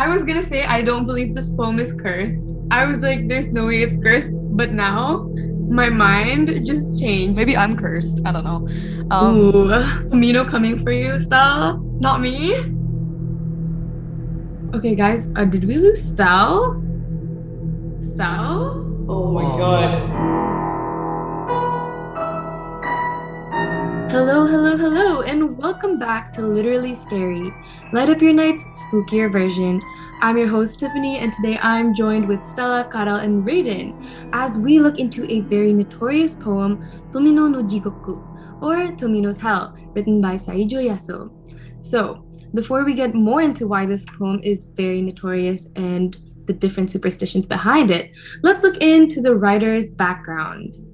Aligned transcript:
I 0.00 0.08
was 0.08 0.24
gonna 0.24 0.42
say 0.42 0.64
I 0.64 0.80
don't 0.80 1.04
believe 1.04 1.34
this 1.34 1.52
poem 1.52 1.78
is 1.78 1.92
cursed. 1.92 2.54
I 2.70 2.86
was 2.86 3.00
like, 3.00 3.28
there's 3.28 3.52
no 3.52 3.66
way 3.66 3.82
it's 3.82 3.96
cursed, 4.02 4.32
but 4.32 4.72
now 4.72 5.28
my 5.68 5.90
mind 5.90 6.64
just 6.64 6.98
changed. 6.98 7.36
Maybe 7.36 7.54
I'm 7.54 7.76
cursed. 7.76 8.22
I 8.24 8.32
don't 8.32 8.44
know. 8.44 8.66
Um, 9.10 9.36
Ooh, 9.36 10.16
Mino 10.16 10.46
coming 10.46 10.82
for 10.82 10.90
you, 10.90 11.20
Stella, 11.20 11.78
not 12.00 12.22
me. 12.22 12.56
Okay, 14.74 14.94
guys, 14.94 15.30
uh, 15.36 15.44
did 15.44 15.66
we 15.66 15.76
lose 15.76 16.02
Stell? 16.02 16.82
Stell? 18.00 18.80
Oh 19.06 19.32
my 19.32 19.42
god. 19.42 20.59
Hello, 24.10 24.44
hello, 24.44 24.76
hello, 24.76 25.20
and 25.22 25.56
welcome 25.56 25.96
back 25.96 26.32
to 26.32 26.40
Literally 26.40 26.96
Scary. 26.96 27.52
Light 27.92 28.08
up 28.08 28.20
your 28.20 28.32
night's 28.32 28.64
spookier 28.64 29.30
version. 29.30 29.80
I'm 30.20 30.36
your 30.36 30.48
host, 30.48 30.80
Tiffany, 30.80 31.18
and 31.18 31.32
today 31.32 31.56
I'm 31.62 31.94
joined 31.94 32.26
with 32.26 32.44
Stella, 32.44 32.88
Karel, 32.90 33.18
and 33.18 33.46
Raiden 33.46 33.94
as 34.32 34.58
we 34.58 34.80
look 34.80 34.98
into 34.98 35.32
a 35.32 35.42
very 35.42 35.72
notorious 35.72 36.34
poem, 36.34 36.84
Tomino 37.12 37.48
no 37.48 37.62
Jigoku, 37.62 38.18
or 38.60 38.74
Tomino's 38.96 39.38
Hell, 39.38 39.78
written 39.94 40.20
by 40.20 40.34
Saijo 40.34 40.82
Yasuo. 40.84 41.30
So, 41.80 42.26
before 42.52 42.84
we 42.84 42.94
get 42.94 43.14
more 43.14 43.42
into 43.42 43.68
why 43.68 43.86
this 43.86 44.04
poem 44.18 44.40
is 44.42 44.64
very 44.64 45.02
notorious 45.02 45.68
and 45.76 46.16
the 46.46 46.52
different 46.52 46.90
superstitions 46.90 47.46
behind 47.46 47.92
it, 47.92 48.10
let's 48.42 48.64
look 48.64 48.78
into 48.78 49.20
the 49.20 49.36
writer's 49.36 49.92
background. 49.92 50.89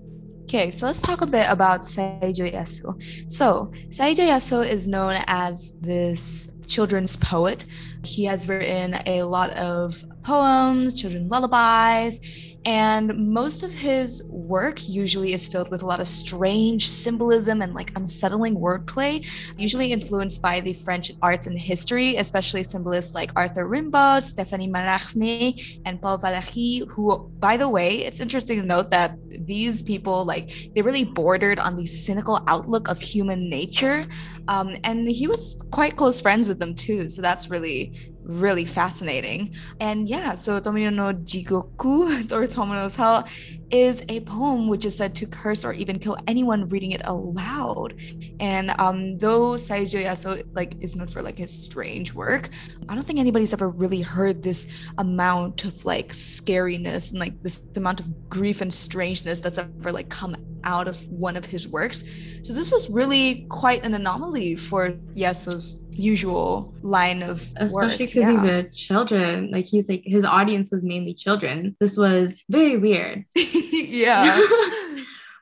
Okay, 0.47 0.71
so 0.71 0.87
let's 0.87 1.01
talk 1.01 1.23
a 1.23 1.27
bit 1.27 1.51
about 1.51 1.81
Saijo 1.81 2.49
Yasuo. 2.53 2.95
So, 3.33 3.73
Saijo 3.89 4.21
Yasuo 4.21 4.65
is 4.65 4.87
known 4.87 5.17
as 5.27 5.75
this 5.81 6.53
children's 6.69 7.17
poet. 7.17 7.65
He 8.05 8.23
has 8.27 8.49
written 8.49 8.97
a 9.07 9.25
lot 9.25 9.51
of 9.57 10.05
poems, 10.23 11.01
children's 11.01 11.33
lullabies, 11.33 12.56
and 12.67 13.17
most 13.17 13.63
of 13.63 13.73
his 13.73 14.25
work 14.29 14.89
usually 14.89 15.33
is 15.33 15.47
filled 15.47 15.71
with 15.71 15.85
a 15.85 15.87
lot 15.87 16.01
of 16.01 16.09
strange 16.09 16.89
symbolism 16.89 17.63
and 17.63 17.75
like 17.75 17.97
unsettling 17.97 18.57
wordplay, 18.57 19.25
usually 19.57 19.93
influenced 19.93 20.43
by 20.43 20.59
the 20.59 20.73
French 20.73 21.13
arts 21.23 21.47
and 21.47 21.57
history, 21.57 22.17
especially 22.17 22.65
symbolists 22.65 23.15
like 23.15 23.31
Arthur 23.37 23.69
Rimbaud, 23.69 24.21
Stéphane 24.21 24.69
Mallarmé, 24.69 25.81
and 25.85 26.03
Paul 26.03 26.19
Valéry, 26.19 26.91
who, 26.91 27.31
by 27.39 27.57
the 27.57 27.69
way, 27.69 27.99
it's 27.99 28.19
interesting 28.19 28.61
to 28.61 28.67
note 28.67 28.91
that 28.91 29.17
these 29.47 29.85
people, 29.85 30.25
like, 30.25 30.51
they 30.75 30.83
really 30.83 31.05
bordered 31.05 31.61
on 31.61 31.77
the 31.77 31.87
cynical 31.87 32.43
outlook 32.49 32.89
of 32.89 33.01
human 33.01 33.49
nature. 33.49 34.09
Um, 34.49 34.77
and 34.83 35.09
he 35.09 35.29
was 35.29 35.65
quite 35.71 35.95
close 35.95 36.21
friends 36.21 36.49
with 36.49 36.59
them 36.59 36.75
too. 36.75 37.09
So 37.09 37.23
that's 37.23 37.49
really 37.49 37.95
really 38.27 38.65
fascinating. 38.65 39.55
And 39.81 40.09
yeah, 40.09 40.35
so 40.35 40.59
Tomino 40.61 40.93
no 40.93 41.13
Jigoku 41.13 42.33
or 42.33 42.47
Tomino's 42.47 42.97
Hell 42.97 43.27
is 43.71 44.05
a 44.09 44.21
poem 44.21 44.69
which 44.69 44.85
is 44.85 44.97
said 44.97 45.15
to 45.17 45.27
curse 45.27 45.65
or 45.65 45.73
even 45.73 45.99
kill 45.99 46.17
anyone 46.27 46.69
reading 46.69 46.93
it 46.93 47.03
aloud. 47.05 48.01
And 48.41 48.71
um, 48.79 49.19
though 49.19 49.53
Saijo 49.53 50.05
Yasuo 50.05 50.45
like 50.55 50.75
is 50.81 50.95
known 50.95 51.09
for 51.09 51.23
like 51.23 51.39
his 51.39 51.51
strange 51.51 52.15
work, 52.15 52.49
I 52.89 52.95
don't 52.95 53.05
think 53.05 53.19
anybody's 53.19 53.53
ever 53.53 53.69
really 53.69 54.01
heard 54.01 54.43
this 54.43 54.91
amount 54.99 55.65
of 55.65 55.85
like 55.85 56.09
scariness 56.09 57.11
and 57.11 57.21
like 57.21 57.43
this 57.43 57.65
amount 57.77 58.01
of 58.01 58.29
grief 58.29 58.61
and 58.61 58.73
strangeness 58.73 59.41
that's 59.41 59.59
ever 59.59 59.93
like 59.93 60.09
come 60.09 60.37
out 60.65 60.89
of 60.89 61.07
one 61.09 61.37
of 61.37 61.47
his 61.47 61.69
works. 61.69 62.05
So 62.43 62.53
this 62.53 62.71
was 62.71 62.91
really 62.91 63.47
quite 63.49 63.85
an 63.85 63.95
anomaly 63.95 64.57
for 64.57 64.91
Yasuo's 65.15 65.81
usual 65.99 66.75
line 66.83 67.23
of 67.23 67.43
especially 67.57 68.07
because 68.07 68.23
yeah. 68.23 68.31
he's 68.31 68.43
a 68.45 68.71
children 68.71 69.51
like 69.51 69.67
he's 69.67 69.89
like 69.89 70.03
his 70.05 70.25
audience 70.25 70.71
was 70.71 70.85
mainly 70.85 71.15
children. 71.15 71.77
This 71.81 71.97
was 71.97 72.45
very 72.49 72.77
weird. 72.77 73.25
Yeah. 73.73 74.41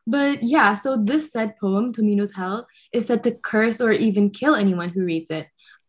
But 0.07 0.43
yeah 0.43 0.75
so 0.75 1.03
this 1.03 1.33
said 1.33 1.55
poem 1.59 1.91
tomino's 1.93 2.35
hell 2.35 2.67
is 2.93 3.07
said 3.07 3.25
to 3.25 3.33
curse 3.33 3.81
or 3.81 3.91
even 3.91 4.29
kill 4.29 4.55
anyone 4.55 4.91
who 4.91 5.03
reads 5.03 5.31
it 5.31 5.47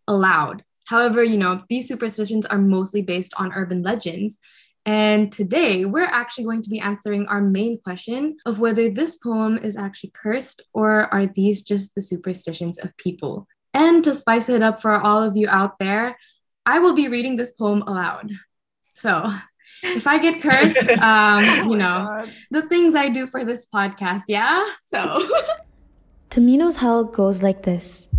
aloud. 0.07 0.63
However 0.87 1.21
you 1.21 1.37
know 1.37 1.63
these 1.69 1.89
superstitions 1.89 2.45
are 2.45 2.57
mostly 2.57 3.01
based 3.01 3.33
on 3.35 3.51
urban 3.53 3.83
legends. 3.83 4.39
And 4.85 5.31
today 5.31 5.83
we're 5.83 6.05
actually 6.21 6.45
going 6.45 6.61
to 6.61 6.69
be 6.69 6.79
answering 6.79 7.25
our 7.27 7.41
main 7.41 7.81
question 7.81 8.37
of 8.45 8.59
whether 8.59 8.89
this 8.89 9.17
poem 9.17 9.57
is 9.57 9.75
actually 9.75 10.13
cursed 10.13 10.61
or 10.73 11.13
are 11.13 11.25
these 11.25 11.61
just 11.63 11.93
the 11.95 12.01
superstitions 12.01 12.77
of 12.77 12.95
people 12.95 13.47
and 13.75 14.03
to 14.05 14.13
spice 14.13 14.47
it 14.47 14.63
up 14.63 14.81
for 14.81 14.93
all 14.93 15.21
of 15.21 15.35
you 15.35 15.47
out 15.49 15.77
there, 15.79 16.17
I 16.65 16.79
will 16.79 16.95
be 16.95 17.09
reading 17.09 17.35
this 17.35 17.51
poem 17.51 17.83
aloud. 17.83 18.31
So 18.93 19.31
if 19.83 20.07
I 20.07 20.17
get 20.17 20.41
cursed, 20.41 20.89
um, 21.01 21.43
oh 21.45 21.69
you 21.69 21.77
know, 21.77 22.07
God. 22.07 22.29
the 22.49 22.63
things 22.63 22.95
I 22.95 23.09
do 23.09 23.27
for 23.27 23.43
this 23.43 23.67
podcast, 23.67 24.23
yeah? 24.29 24.65
So. 24.81 25.29
Tomino's 26.29 26.77
hell 26.77 27.03
goes 27.03 27.43
like 27.43 27.63
this 27.63 28.09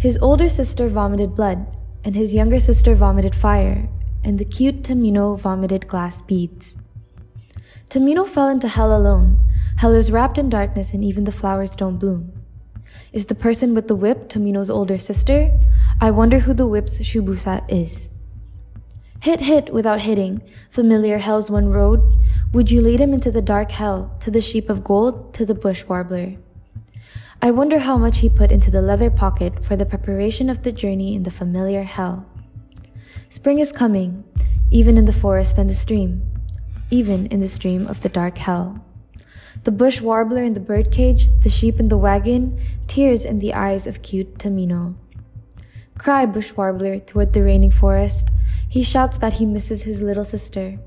His 0.00 0.16
older 0.18 0.48
sister 0.48 0.88
vomited 0.88 1.34
blood, 1.34 1.76
and 2.04 2.14
his 2.14 2.32
younger 2.32 2.60
sister 2.60 2.94
vomited 2.94 3.34
fire, 3.34 3.88
and 4.24 4.38
the 4.38 4.44
cute 4.44 4.82
Tomino 4.82 5.38
vomited 5.38 5.88
glass 5.88 6.22
beads. 6.22 6.76
Tomino 7.90 8.28
fell 8.28 8.48
into 8.48 8.68
hell 8.68 8.96
alone. 8.96 9.38
Hell 9.78 9.94
is 9.94 10.12
wrapped 10.12 10.38
in 10.38 10.48
darkness, 10.48 10.92
and 10.92 11.02
even 11.02 11.24
the 11.24 11.32
flowers 11.32 11.74
don't 11.74 11.98
bloom. 11.98 12.37
Is 13.12 13.26
the 13.26 13.34
person 13.34 13.74
with 13.74 13.88
the 13.88 13.96
whip 13.96 14.28
Tomino's 14.28 14.68
older 14.68 14.98
sister? 14.98 15.50
I 16.00 16.10
wonder 16.10 16.40
who 16.40 16.52
the 16.52 16.66
whip's 16.66 16.98
Shubusa 16.98 17.64
is. 17.68 18.10
Hit 19.20 19.40
hit 19.40 19.72
without 19.72 20.02
hitting, 20.02 20.42
familiar 20.70 21.18
hell's 21.18 21.50
one 21.50 21.68
road. 21.68 22.00
Would 22.52 22.70
you 22.70 22.80
lead 22.82 23.00
him 23.00 23.14
into 23.14 23.30
the 23.30 23.42
dark 23.42 23.70
hell, 23.70 24.14
to 24.20 24.30
the 24.30 24.42
sheep 24.42 24.68
of 24.68 24.84
gold, 24.84 25.32
to 25.34 25.46
the 25.46 25.54
bush 25.54 25.84
warbler? 25.86 26.36
I 27.40 27.50
wonder 27.50 27.78
how 27.78 27.96
much 27.96 28.18
he 28.18 28.28
put 28.28 28.52
into 28.52 28.70
the 28.70 28.82
leather 28.82 29.10
pocket 29.10 29.64
for 29.64 29.74
the 29.74 29.86
preparation 29.86 30.50
of 30.50 30.62
the 30.62 30.72
journey 30.72 31.14
in 31.14 31.22
the 31.22 31.30
familiar 31.30 31.84
hell. 31.84 32.26
Spring 33.30 33.58
is 33.58 33.72
coming, 33.72 34.24
even 34.70 34.98
in 34.98 35.06
the 35.06 35.12
forest 35.12 35.56
and 35.56 35.70
the 35.70 35.74
stream, 35.74 36.22
even 36.90 37.26
in 37.26 37.40
the 37.40 37.48
stream 37.48 37.86
of 37.86 38.02
the 38.02 38.08
dark 38.08 38.36
hell. 38.36 38.84
The 39.64 39.72
bush 39.72 40.00
warbler 40.00 40.42
in 40.42 40.54
the 40.54 40.60
birdcage, 40.60 41.28
the 41.40 41.50
sheep 41.50 41.80
in 41.80 41.88
the 41.88 41.98
wagon, 41.98 42.60
tears 42.86 43.24
in 43.24 43.38
the 43.38 43.54
eyes 43.54 43.86
of 43.86 44.02
cute 44.02 44.38
Tomino. 44.38 44.94
Cry, 45.98 46.26
bush 46.26 46.52
warbler, 46.56 47.00
toward 47.00 47.32
the 47.32 47.42
raining 47.42 47.72
forest. 47.72 48.28
He 48.68 48.82
shouts 48.82 49.18
that 49.18 49.34
he 49.34 49.46
misses 49.46 49.82
his 49.82 50.00
little 50.00 50.24
sister. 50.24 50.78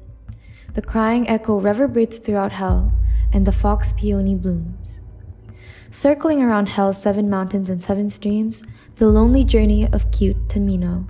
The 0.74 0.82
crying 0.82 1.28
echo 1.28 1.60
reverberates 1.60 2.18
throughout 2.18 2.54
hell, 2.54 2.94
and 3.34 3.46
the 3.46 3.52
fox 3.52 3.94
peony 3.94 4.36
blooms. 4.36 5.02
Circling 5.92 6.42
around 6.42 6.70
hell's 6.70 7.02
seven 7.02 7.30
mountains 7.30 7.70
and 7.70 7.84
seven 7.84 8.10
streams, 8.10 8.64
the 8.96 9.10
lonely 9.10 9.44
journey 9.44 9.86
of 9.92 10.10
cute 10.12 10.48
Tomino. 10.48 11.06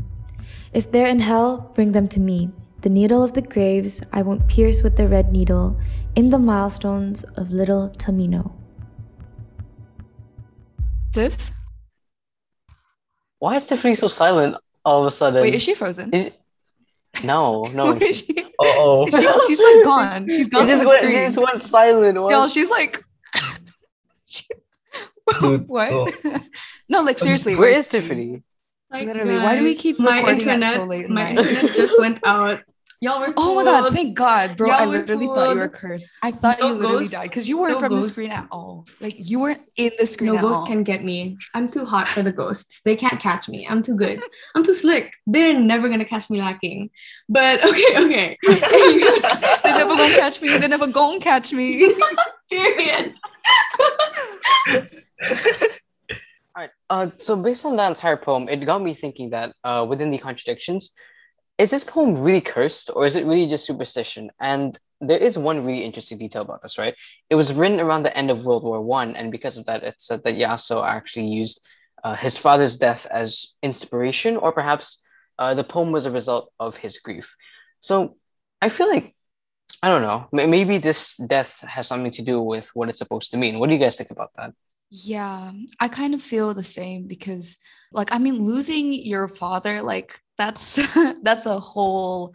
If 0.74 0.92
they're 0.92 1.08
in 1.08 1.20
hell, 1.20 1.72
bring 1.76 1.92
them 1.92 2.08
to 2.08 2.20
me. 2.20 2.50
The 2.82 2.90
needle 2.90 3.24
of 3.24 3.34
the 3.34 3.44
graves 3.44 4.02
I 4.12 4.24
won't 4.24 4.48
pierce 4.48 4.82
with 4.82 4.98
the 4.98 5.08
red 5.08 5.32
needle, 5.32 5.80
in 6.16 6.32
the 6.32 6.40
milestones 6.40 7.24
of 7.36 7.52
little 7.52 7.94
Tomino. 7.98 8.52
Tiff? 11.14 11.52
Why 13.38 13.56
is 13.56 13.68
Tiffany 13.68 13.94
so 13.96 14.08
silent 14.08 14.56
all 14.84 15.02
of 15.02 15.08
a 15.08 15.12
sudden? 15.12 15.44
Wait, 15.44 15.54
is 15.54 15.62
she 15.62 15.74
frozen? 15.74 16.14
Is... 16.14 16.34
No, 17.26 17.64
no. 17.74 18.00
oh. 18.60 19.06
She, 19.12 19.46
she's 19.48 19.64
like 19.64 19.84
gone. 19.84 20.30
She's 20.30 20.50
gone. 20.50 20.70
She 20.70 20.76
just, 20.76 20.88
went, 20.88 21.04
she 21.04 21.12
just 21.12 21.38
went 21.38 21.64
silent. 21.66 22.22
What? 22.22 22.50
she's 22.50 22.70
like. 22.70 23.04
she... 24.26 24.46
what? 25.68 25.92
Oh. 25.92 26.08
no, 26.88 27.02
like 27.02 27.20
seriously. 27.20 27.56
Where 27.58 27.70
is 27.70 27.90
Tiffany? 27.90 28.44
Like, 28.90 29.08
Literally, 29.08 29.36
guys, 29.36 29.44
why 29.44 29.56
do 29.58 29.64
we 29.64 29.76
keep 29.76 30.00
recording 30.00 30.40
internet, 30.40 30.74
so 30.74 30.86
late? 30.86 31.10
My 31.10 31.32
internet 31.32 31.76
just 31.76 32.00
went 32.00 32.20
out 32.26 32.62
Y'all 33.04 33.20
were 33.20 33.34
Oh 33.36 33.56
my 33.56 33.64
god, 33.64 33.92
thank 33.94 34.16
God, 34.16 34.56
bro. 34.56 34.68
Y'all 34.68 34.78
I 34.78 34.86
literally 34.86 35.26
thought 35.26 35.56
you 35.56 35.60
were 35.60 35.68
cursed. 35.68 36.08
I 36.22 36.30
thought 36.30 36.60
no 36.60 36.68
you 36.68 36.74
literally 36.76 37.00
ghost, 37.00 37.12
died 37.12 37.30
because 37.30 37.50
you 37.50 37.58
weren't 37.58 37.74
no 37.74 37.80
from 37.80 37.90
ghost. 37.90 38.10
the 38.10 38.14
screen 38.14 38.30
at 38.30 38.48
all. 38.52 38.86
Like 39.00 39.16
you 39.18 39.40
weren't 39.40 39.62
in 39.78 39.92
the 39.98 40.06
screen. 40.06 40.36
No 40.36 40.40
ghost 40.40 40.60
all. 40.60 40.68
can 40.68 40.84
get 40.84 41.04
me. 41.04 41.36
I'm 41.56 41.72
too 41.72 41.84
hot 41.84 42.08
for 42.08 42.22
the 42.22 42.32
ghosts. 42.32 42.82
They 42.86 42.96
can't 42.96 43.20
catch 43.20 43.50
me. 43.50 43.68
I'm 43.68 43.82
too 43.82 43.96
good. 43.96 44.22
I'm 44.54 44.64
too 44.64 44.76
slick. 44.76 45.16
They're 45.26 45.60
never 45.60 45.90
gonna 45.90 46.06
catch 46.06 46.30
me 46.30 46.42
lacking. 46.42 46.92
But 47.28 47.66
okay, 47.66 48.06
okay. 48.06 48.38
They're 48.44 49.78
never 49.78 49.96
gonna 49.98 50.14
catch 50.14 50.40
me. 50.40 50.50
They're 50.60 50.70
never 50.70 50.86
gonna 50.86 51.20
catch 51.20 51.54
me. 51.54 51.92
Period. 52.52 53.16
All 54.70 54.78
right. 56.56 56.70
Uh, 56.92 57.10
so 57.18 57.36
based 57.36 57.66
on 57.66 57.78
that 57.78 57.90
entire 57.90 58.18
poem, 58.18 58.48
it 58.48 58.58
got 58.64 58.84
me 58.84 58.94
thinking 58.94 59.32
that 59.32 59.56
uh, 59.64 59.88
within 59.90 60.12
the 60.12 60.20
contradictions, 60.20 60.92
is 61.62 61.70
this 61.70 61.84
poem 61.84 62.18
really 62.18 62.42
cursed 62.42 62.90
or 62.96 63.06
is 63.06 63.16
it 63.16 63.26
really 63.26 63.48
just 63.48 63.68
superstition? 63.68 64.32
And 64.40 64.78
there 65.00 65.20
is 65.20 65.38
one 65.38 65.64
really 65.64 65.86
interesting 65.86 66.18
detail 66.18 66.42
about 66.42 66.64
this, 66.64 66.80
right? 66.80 66.96
It 67.30 67.36
was 67.36 67.54
written 67.54 67.80
around 67.80 68.02
the 68.02 68.18
end 68.18 68.32
of 68.32 68.44
World 68.44 68.64
War 68.64 68.82
One, 68.82 69.16
and 69.16 69.32
because 69.32 69.58
of 69.58 69.66
that, 69.66 69.84
it 69.84 70.02
said 70.02 70.24
that 70.24 70.36
Yasuo 70.36 70.84
actually 70.84 71.28
used 71.28 71.62
uh, 72.04 72.16
his 72.16 72.36
father's 72.36 72.78
death 72.78 73.06
as 73.12 73.54
inspiration, 73.62 74.38
or 74.38 74.52
perhaps 74.52 75.04
uh, 75.38 75.54
the 75.54 75.64
poem 75.64 75.92
was 75.92 76.08
a 76.08 76.12
result 76.12 76.52
of 76.60 76.78
his 76.78 76.98
grief. 76.98 77.36
So 77.80 78.18
I 78.60 78.70
feel 78.70 78.90
like 78.90 79.16
I 79.84 79.90
don't 79.90 80.02
know. 80.02 80.28
Maybe 80.32 80.80
this 80.80 81.16
death 81.16 81.62
has 81.62 81.88
something 81.88 82.12
to 82.12 82.24
do 82.24 82.42
with 82.42 82.70
what 82.74 82.90
it's 82.90 82.98
supposed 82.98 83.32
to 83.32 83.38
mean. 83.38 83.60
What 83.60 83.70
do 83.70 83.76
you 83.76 83.80
guys 83.80 83.98
think 83.98 84.12
about 84.12 84.32
that? 84.36 84.54
Yeah, 84.90 85.52
I 85.80 85.88
kind 85.88 86.14
of 86.14 86.22
feel 86.22 86.54
the 86.54 86.64
same 86.64 87.08
because 87.08 87.58
like 87.92 88.12
I 88.12 88.18
mean 88.18 88.40
losing 88.40 88.94
your 88.94 89.28
father 89.28 89.82
like 89.82 90.20
that's 90.42 90.80
that's 91.22 91.46
a 91.46 91.60
whole 91.60 92.34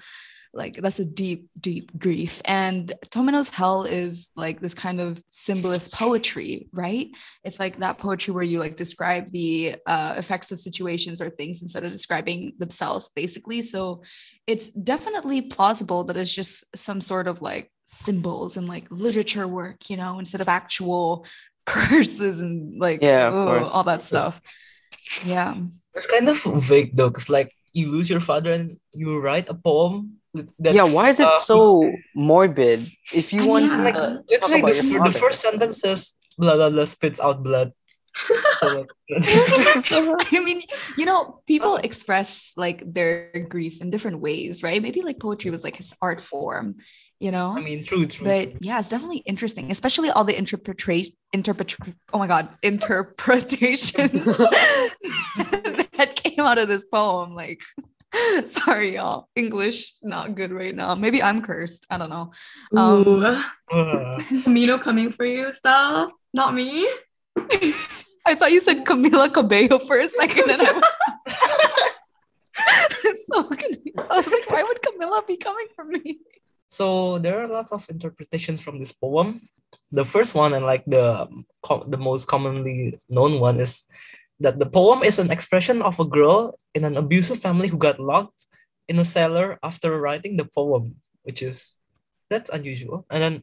like 0.53 0.75
that's 0.77 1.01
a 1.01 1.05
deep 1.05 1.49
deep 1.61 1.97
grief. 1.99 2.41
And 2.47 2.93
tomino's 3.11 3.51
hell 3.51 3.85
is 3.85 4.31
like 4.37 4.61
this 4.61 4.73
kind 4.75 5.01
of 5.01 5.23
symbolist 5.27 5.93
poetry 5.93 6.69
right? 6.73 7.09
It's 7.45 7.61
like 7.61 7.77
that 7.79 7.99
poetry 7.99 8.33
where 8.33 8.45
you 8.45 8.59
like 8.59 8.77
describe 8.77 9.31
the 9.31 9.77
uh, 9.87 10.15
effects 10.17 10.51
of 10.53 10.59
situations 10.59 11.21
or 11.21 11.29
things 11.31 11.63
instead 11.63 11.85
of 11.85 11.93
describing 11.93 12.55
themselves 12.59 13.11
basically. 13.15 13.61
So 13.61 14.03
it's 14.47 14.69
definitely 14.71 15.43
plausible 15.43 16.05
that 16.05 16.17
it's 16.17 16.35
just 16.35 16.65
some 16.77 17.01
sort 17.01 17.29
of 17.29 17.43
like 17.43 17.71
symbols 17.85 18.57
and 18.57 18.67
like 18.67 18.87
literature 18.91 19.47
work 19.47 19.89
you 19.89 19.97
know 19.97 20.19
instead 20.19 20.41
of 20.41 20.49
actual 20.49 21.25
curses 21.67 22.41
and 22.41 22.81
like 22.81 23.03
yeah 23.03 23.29
ugh, 23.29 23.69
all 23.73 23.85
that 23.85 24.03
stuff. 24.03 24.41
Yeah. 25.25 25.55
It's 25.95 26.07
kind 26.07 26.29
of 26.29 26.43
vague 26.65 26.97
though 26.97 27.09
because 27.09 27.29
like 27.29 27.56
you 27.77 27.93
lose 27.93 28.09
your 28.09 28.21
father 28.21 28.51
and 28.51 28.81
you 28.93 29.21
write 29.21 29.49
a 29.49 29.55
poem 29.55 30.17
yeah 30.59 30.89
why 30.97 31.09
is 31.09 31.21
it 31.21 31.29
uh, 31.29 31.37
so 31.37 31.91
morbid 32.15 32.81
if 33.13 33.33
you 33.33 33.47
want 33.47 33.65
yeah. 33.65 33.85
like, 33.85 33.95
literally 34.33 34.81
the, 34.81 35.11
the 35.13 35.19
first 35.19 35.41
sentence 35.41 35.81
says 35.81 36.17
blah 36.39 36.57
blah 36.57 36.71
blah 36.71 36.85
spits 36.85 37.21
out 37.21 37.43
blood 37.43 37.73
so, 38.59 38.87
I 39.11 40.41
mean, 40.43 40.63
you 40.97 41.05
know, 41.05 41.41
people 41.47 41.77
express 41.77 42.55
like 42.57 42.83
their 42.93 43.31
grief 43.49 43.83
in 43.83 43.91
different 43.91 44.21
ways, 44.21 44.63
right? 44.63 44.81
Maybe 44.81 45.03
like 45.03 45.21
poetry 45.21 45.51
was 45.51 45.65
like 45.65 45.77
his 45.77 45.95
art 46.01 46.21
form, 46.21 46.77
you 47.21 47.31
know. 47.31 47.55
I 47.57 47.61
mean, 47.61 47.85
true, 47.85 48.07
true. 48.07 48.25
But 48.25 48.63
yeah, 48.65 48.79
it's 48.79 48.89
definitely 48.89 49.19
interesting, 49.19 49.71
especially 49.71 50.11
all 50.11 50.25
the 50.25 50.37
interpretation, 50.37 51.15
interpret. 51.33 51.77
Oh 52.13 52.19
my 52.19 52.27
god, 52.27 52.49
interpretations 52.63 54.39
that 54.39 55.86
came 56.47 56.53
out 56.53 56.63
of 56.63 56.69
this 56.69 56.85
poem. 56.85 57.35
Like, 57.35 57.63
Sorry, 58.47 58.95
y'all. 58.95 59.29
English 59.35 59.95
not 60.03 60.35
good 60.35 60.53
right 60.53 60.75
now. 60.75 60.95
Maybe 60.95 61.23
I'm 61.23 61.43
cursed. 61.43 61.87
I 61.91 61.99
don't 61.99 62.11
know. 62.11 62.31
Um, 62.73 63.45
Mino 64.47 64.79
coming 64.79 65.13
for 65.13 65.27
you, 65.27 65.53
style. 65.53 66.13
Not 66.33 66.55
me. 66.55 66.89
I 68.27 68.35
thought 68.35 68.53
you 68.53 68.61
said 68.61 68.85
Camila 68.85 69.33
Cabello 69.33 69.79
for 69.79 69.99
a 69.99 70.09
second, 70.09 70.51
and 70.51 70.63
I 70.63 70.73
was 73.05 73.27
so 73.27 73.43
confused. 73.45 73.99
I 73.99 74.17
was 74.17 74.27
like, 74.27 74.51
why 74.51 74.63
would 74.63 74.81
Camila 74.83 75.27
be 75.27 75.37
coming 75.37 75.67
for 75.75 75.85
me? 75.85 76.19
So 76.69 77.19
there 77.19 77.39
are 77.39 77.47
lots 77.47 77.73
of 77.73 77.87
interpretations 77.91 78.63
from 78.63 78.79
this 78.79 78.93
poem. 78.93 79.43
The 79.93 80.05
first 80.05 80.35
one 80.35 80.55
and 80.55 80.65
like 80.65 80.85
the 80.87 81.29
the 81.87 81.99
most 81.99 82.27
commonly 82.27 82.99
known 83.09 83.39
one 83.39 83.61
is 83.61 83.87
that 84.41 84.59
the 84.59 84.69
poem 84.69 85.03
is 85.03 85.19
an 85.19 85.31
expression 85.31 85.83
of 85.83 85.99
a 86.01 86.05
girl 86.05 86.59
in 86.75 86.85
an 86.85 86.97
abusive 86.97 87.39
family 87.39 87.69
who 87.69 87.79
got 87.79 87.99
locked 87.99 88.47
in 88.89 88.99
a 88.99 89.05
cellar 89.05 89.59
after 89.63 90.01
writing 90.01 90.37
the 90.37 90.49
poem, 90.55 90.95
which 91.23 91.43
is 91.43 91.77
that's 92.31 92.51
unusual. 92.51 93.07
And 93.11 93.23
then 93.23 93.43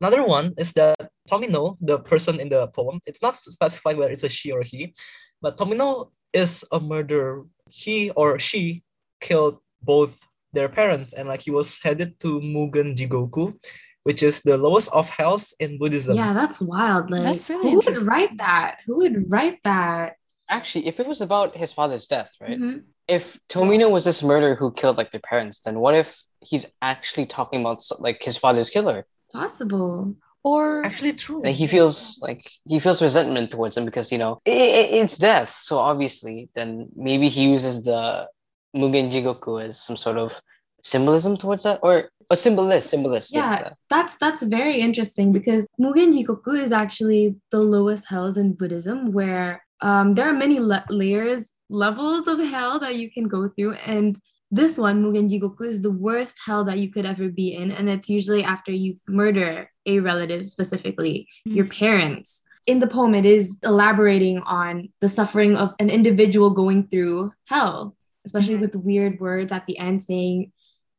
another 0.00 0.26
one 0.26 0.54
is 0.56 0.72
that 0.74 1.10
Tomino, 1.28 1.76
the 1.80 1.98
person 1.98 2.40
in 2.40 2.48
the 2.48 2.68
poem, 2.68 3.00
it's 3.06 3.22
not 3.22 3.36
specified 3.36 3.96
whether 3.96 4.10
it's 4.12 4.24
a 4.24 4.28
she 4.28 4.52
or 4.52 4.62
he, 4.62 4.94
but 5.42 5.58
Tomino 5.58 6.10
is 6.32 6.64
a 6.72 6.80
murderer. 6.80 7.44
He 7.68 8.10
or 8.10 8.38
she 8.38 8.82
killed 9.20 9.58
both 9.82 10.24
their 10.52 10.68
parents 10.68 11.12
and 11.12 11.28
like 11.28 11.42
he 11.42 11.50
was 11.50 11.78
headed 11.82 12.18
to 12.20 12.40
Mugen 12.40 12.96
Jigoku, 12.96 13.54
which 14.02 14.22
is 14.22 14.42
the 14.42 14.56
lowest 14.56 14.90
of 14.92 15.10
hells 15.10 15.54
in 15.60 15.78
Buddhism. 15.78 16.16
Yeah, 16.16 16.32
that's 16.32 16.60
wild. 16.60 17.10
Like, 17.10 17.22
that's 17.22 17.48
really 17.48 17.70
who 17.70 17.76
would 17.76 17.98
write 18.06 18.36
that? 18.38 18.78
Who 18.86 18.96
would 18.98 19.30
write 19.30 19.58
that? 19.64 20.16
Actually, 20.50 20.86
if 20.86 21.00
it 21.00 21.06
was 21.06 21.20
about 21.20 21.56
his 21.56 21.72
father's 21.72 22.06
death, 22.06 22.32
right? 22.40 22.58
Mm-hmm. 22.58 22.78
If 23.08 23.38
Tomino 23.48 23.90
was 23.90 24.04
this 24.04 24.22
murderer 24.22 24.54
who 24.54 24.72
killed 24.72 24.96
like 24.96 25.10
their 25.10 25.20
parents, 25.20 25.60
then 25.60 25.78
what 25.78 25.94
if 25.94 26.20
he's 26.40 26.66
actually 26.82 27.26
talking 27.26 27.60
about 27.60 27.82
like 27.98 28.22
his 28.22 28.36
father's 28.36 28.70
killer? 28.70 29.06
Possible. 29.32 30.16
Or 30.42 30.84
actually 30.84 31.12
true. 31.12 31.42
And 31.42 31.54
he 31.54 31.66
feels 31.66 32.18
like 32.22 32.50
he 32.66 32.80
feels 32.80 33.02
resentment 33.02 33.50
towards 33.50 33.76
him 33.76 33.84
because 33.84 34.10
you 34.10 34.16
know 34.16 34.40
it, 34.44 34.56
it, 34.56 34.94
it's 34.94 35.18
death. 35.18 35.50
So 35.50 35.78
obviously, 35.78 36.48
then 36.54 36.88
maybe 36.96 37.28
he 37.28 37.44
uses 37.44 37.84
the 37.84 38.26
Mugen 38.74 39.12
Jigoku 39.12 39.62
as 39.62 39.80
some 39.80 39.96
sort 39.96 40.16
of 40.16 40.40
symbolism 40.82 41.36
towards 41.36 41.64
that, 41.64 41.80
or 41.82 42.10
a 42.30 42.36
symbolist, 42.36 42.88
symbolist. 42.88 43.34
Yeah, 43.34 43.60
yeah, 43.60 43.70
that's 43.90 44.16
that's 44.16 44.42
very 44.42 44.76
interesting 44.76 45.30
because 45.30 45.66
Mugen 45.78 46.12
Jigoku 46.14 46.58
is 46.58 46.72
actually 46.72 47.34
the 47.50 47.58
lowest 47.58 48.08
hells 48.08 48.38
in 48.38 48.54
Buddhism, 48.54 49.12
where 49.12 49.62
um, 49.82 50.14
there 50.14 50.26
are 50.26 50.32
many 50.32 50.60
le- 50.60 50.84
layers, 50.88 51.52
levels 51.68 52.26
of 52.26 52.38
hell 52.38 52.78
that 52.80 52.96
you 52.96 53.10
can 53.10 53.28
go 53.28 53.48
through. 53.48 53.74
And 53.74 54.18
this 54.50 54.78
one, 54.78 55.02
Mugen 55.02 55.30
Jigoku, 55.30 55.68
is 55.68 55.80
the 55.80 55.90
worst 55.90 56.38
hell 56.44 56.64
that 56.64 56.78
you 56.78 56.90
could 56.90 57.06
ever 57.06 57.28
be 57.28 57.54
in. 57.54 57.70
And 57.70 57.88
it's 57.88 58.08
usually 58.08 58.42
after 58.42 58.72
you 58.72 58.98
murder 59.08 59.70
a 59.86 60.00
relative, 60.00 60.48
specifically 60.48 61.28
mm-hmm. 61.46 61.56
your 61.56 61.66
parents. 61.66 62.42
In 62.66 62.78
the 62.78 62.86
poem, 62.86 63.14
it 63.14 63.24
is 63.24 63.56
elaborating 63.64 64.40
on 64.40 64.90
the 65.00 65.08
suffering 65.08 65.56
of 65.56 65.74
an 65.78 65.88
individual 65.88 66.50
going 66.50 66.86
through 66.86 67.32
hell, 67.46 67.96
especially 68.24 68.54
mm-hmm. 68.54 68.62
with 68.62 68.76
weird 68.76 69.20
words 69.20 69.52
at 69.52 69.66
the 69.66 69.78
end 69.78 70.02
saying 70.02 70.52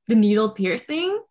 the 0.08 0.16
needle 0.16 0.52
piercing. 0.52 1.22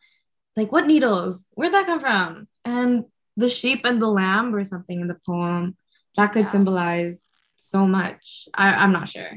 Like, 0.57 0.73
what 0.73 0.87
needles? 0.87 1.49
Where'd 1.55 1.75
that 1.75 1.87
come 1.87 2.01
from? 2.01 2.49
And 2.65 3.05
the 3.37 3.49
sheep 3.49 3.81
and 3.85 4.01
the 4.01 4.09
lamb 4.09 4.55
or 4.55 4.65
something 4.65 5.01
in 5.01 5.09
the 5.09 5.19
poem 5.27 5.77
that 6.17 6.33
could 6.33 6.47
yeah. 6.47 6.51
symbolize 6.51 7.30
so 7.61 7.87
much. 7.87 8.49
I, 8.55 8.73
I'm 8.73 8.93
not 8.93 9.09
sure. 9.09 9.29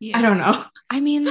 Yeah. 0.00 0.18
I 0.18 0.22
don't 0.22 0.38
know. 0.38 0.64
I 0.90 1.00
mean, 1.00 1.28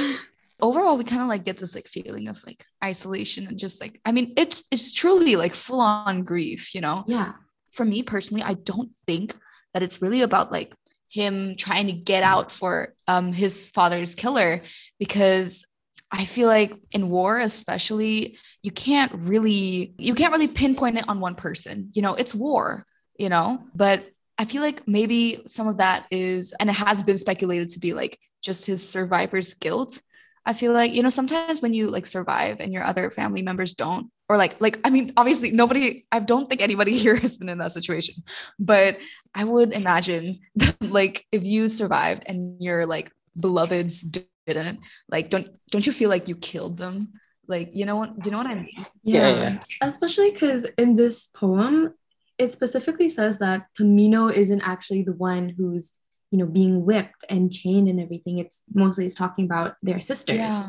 overall 0.60 0.96
we 0.96 1.04
kind 1.04 1.22
of 1.22 1.28
like 1.28 1.44
get 1.44 1.56
this 1.56 1.74
like 1.74 1.86
feeling 1.86 2.28
of 2.28 2.42
like 2.46 2.64
isolation 2.82 3.46
and 3.46 3.58
just 3.58 3.80
like 3.80 4.00
I 4.04 4.12
mean 4.12 4.32
it's 4.36 4.64
it's 4.70 4.92
truly 4.92 5.36
like 5.36 5.54
full 5.54 5.80
on 5.80 6.22
grief, 6.22 6.74
you 6.74 6.80
know? 6.80 7.04
Yeah. 7.06 7.32
For 7.70 7.84
me 7.84 8.02
personally, 8.02 8.42
I 8.42 8.54
don't 8.54 8.94
think 8.94 9.34
that 9.74 9.82
it's 9.82 10.00
really 10.00 10.22
about 10.22 10.52
like 10.52 10.74
him 11.08 11.56
trying 11.56 11.86
to 11.86 11.92
get 11.92 12.22
out 12.22 12.50
for 12.50 12.94
um 13.08 13.32
his 13.32 13.70
father's 13.70 14.14
killer 14.14 14.62
because 14.98 15.66
I 16.12 16.24
feel 16.24 16.46
like 16.46 16.72
in 16.92 17.10
war 17.10 17.40
especially 17.40 18.38
you 18.62 18.70
can't 18.70 19.12
really 19.14 19.94
you 19.98 20.14
can't 20.14 20.32
really 20.32 20.48
pinpoint 20.48 20.98
it 20.98 21.08
on 21.08 21.18
one 21.18 21.34
person. 21.34 21.90
You 21.94 22.02
know, 22.02 22.14
it's 22.14 22.34
war, 22.34 22.86
you 23.18 23.28
know? 23.28 23.64
But 23.74 24.06
I 24.38 24.44
feel 24.44 24.62
like 24.62 24.86
maybe 24.86 25.42
some 25.46 25.66
of 25.66 25.78
that 25.78 26.06
is, 26.10 26.54
and 26.60 26.68
it 26.68 26.74
has 26.74 27.02
been 27.02 27.18
speculated 27.18 27.70
to 27.70 27.80
be 27.80 27.94
like 27.94 28.18
just 28.42 28.66
his 28.66 28.86
survivor's 28.86 29.54
guilt. 29.54 30.00
I 30.44 30.52
feel 30.52 30.72
like, 30.72 30.92
you 30.92 31.02
know, 31.02 31.08
sometimes 31.08 31.60
when 31.60 31.72
you 31.72 31.88
like 31.88 32.06
survive 32.06 32.60
and 32.60 32.72
your 32.72 32.84
other 32.84 33.10
family 33.10 33.42
members 33.42 33.74
don't, 33.74 34.10
or 34.28 34.36
like, 34.36 34.60
like, 34.60 34.78
I 34.84 34.90
mean, 34.90 35.12
obviously 35.16 35.50
nobody, 35.52 36.04
I 36.12 36.18
don't 36.20 36.48
think 36.48 36.60
anybody 36.60 36.92
here 36.96 37.16
has 37.16 37.38
been 37.38 37.48
in 37.48 37.58
that 37.58 37.72
situation, 37.72 38.16
but 38.58 38.98
I 39.34 39.44
would 39.44 39.72
imagine 39.72 40.38
that, 40.56 40.80
like 40.82 41.26
if 41.32 41.42
you 41.42 41.68
survived 41.68 42.24
and 42.26 42.62
your 42.62 42.86
like 42.86 43.10
beloveds 43.38 44.02
didn't, 44.46 44.80
like, 45.08 45.30
don't, 45.30 45.48
don't 45.70 45.86
you 45.86 45.92
feel 45.92 46.10
like 46.10 46.28
you 46.28 46.36
killed 46.36 46.76
them? 46.76 47.14
Like, 47.48 47.70
you 47.72 47.86
know 47.86 47.96
what, 47.96 48.24
you 48.24 48.30
know 48.30 48.38
what 48.38 48.46
I 48.46 48.54
mean? 48.54 48.86
Yeah. 49.02 49.28
yeah, 49.28 49.42
yeah. 49.42 49.58
Especially 49.80 50.30
because 50.30 50.64
in 50.78 50.94
this 50.94 51.28
poem, 51.28 51.94
it 52.38 52.52
specifically 52.52 53.08
says 53.08 53.38
that 53.38 53.66
Tomino 53.78 54.32
isn't 54.32 54.60
actually 54.60 55.02
the 55.02 55.12
one 55.12 55.48
who's 55.56 55.92
you 56.30 56.38
know 56.38 56.46
being 56.46 56.84
whipped 56.84 57.24
and 57.28 57.52
chained 57.52 57.88
and 57.88 58.00
everything. 58.00 58.38
It's 58.38 58.62
mostly 58.72 59.06
it's 59.06 59.14
talking 59.14 59.44
about 59.44 59.76
their 59.82 60.00
sisters. 60.00 60.36
Yeah. 60.36 60.66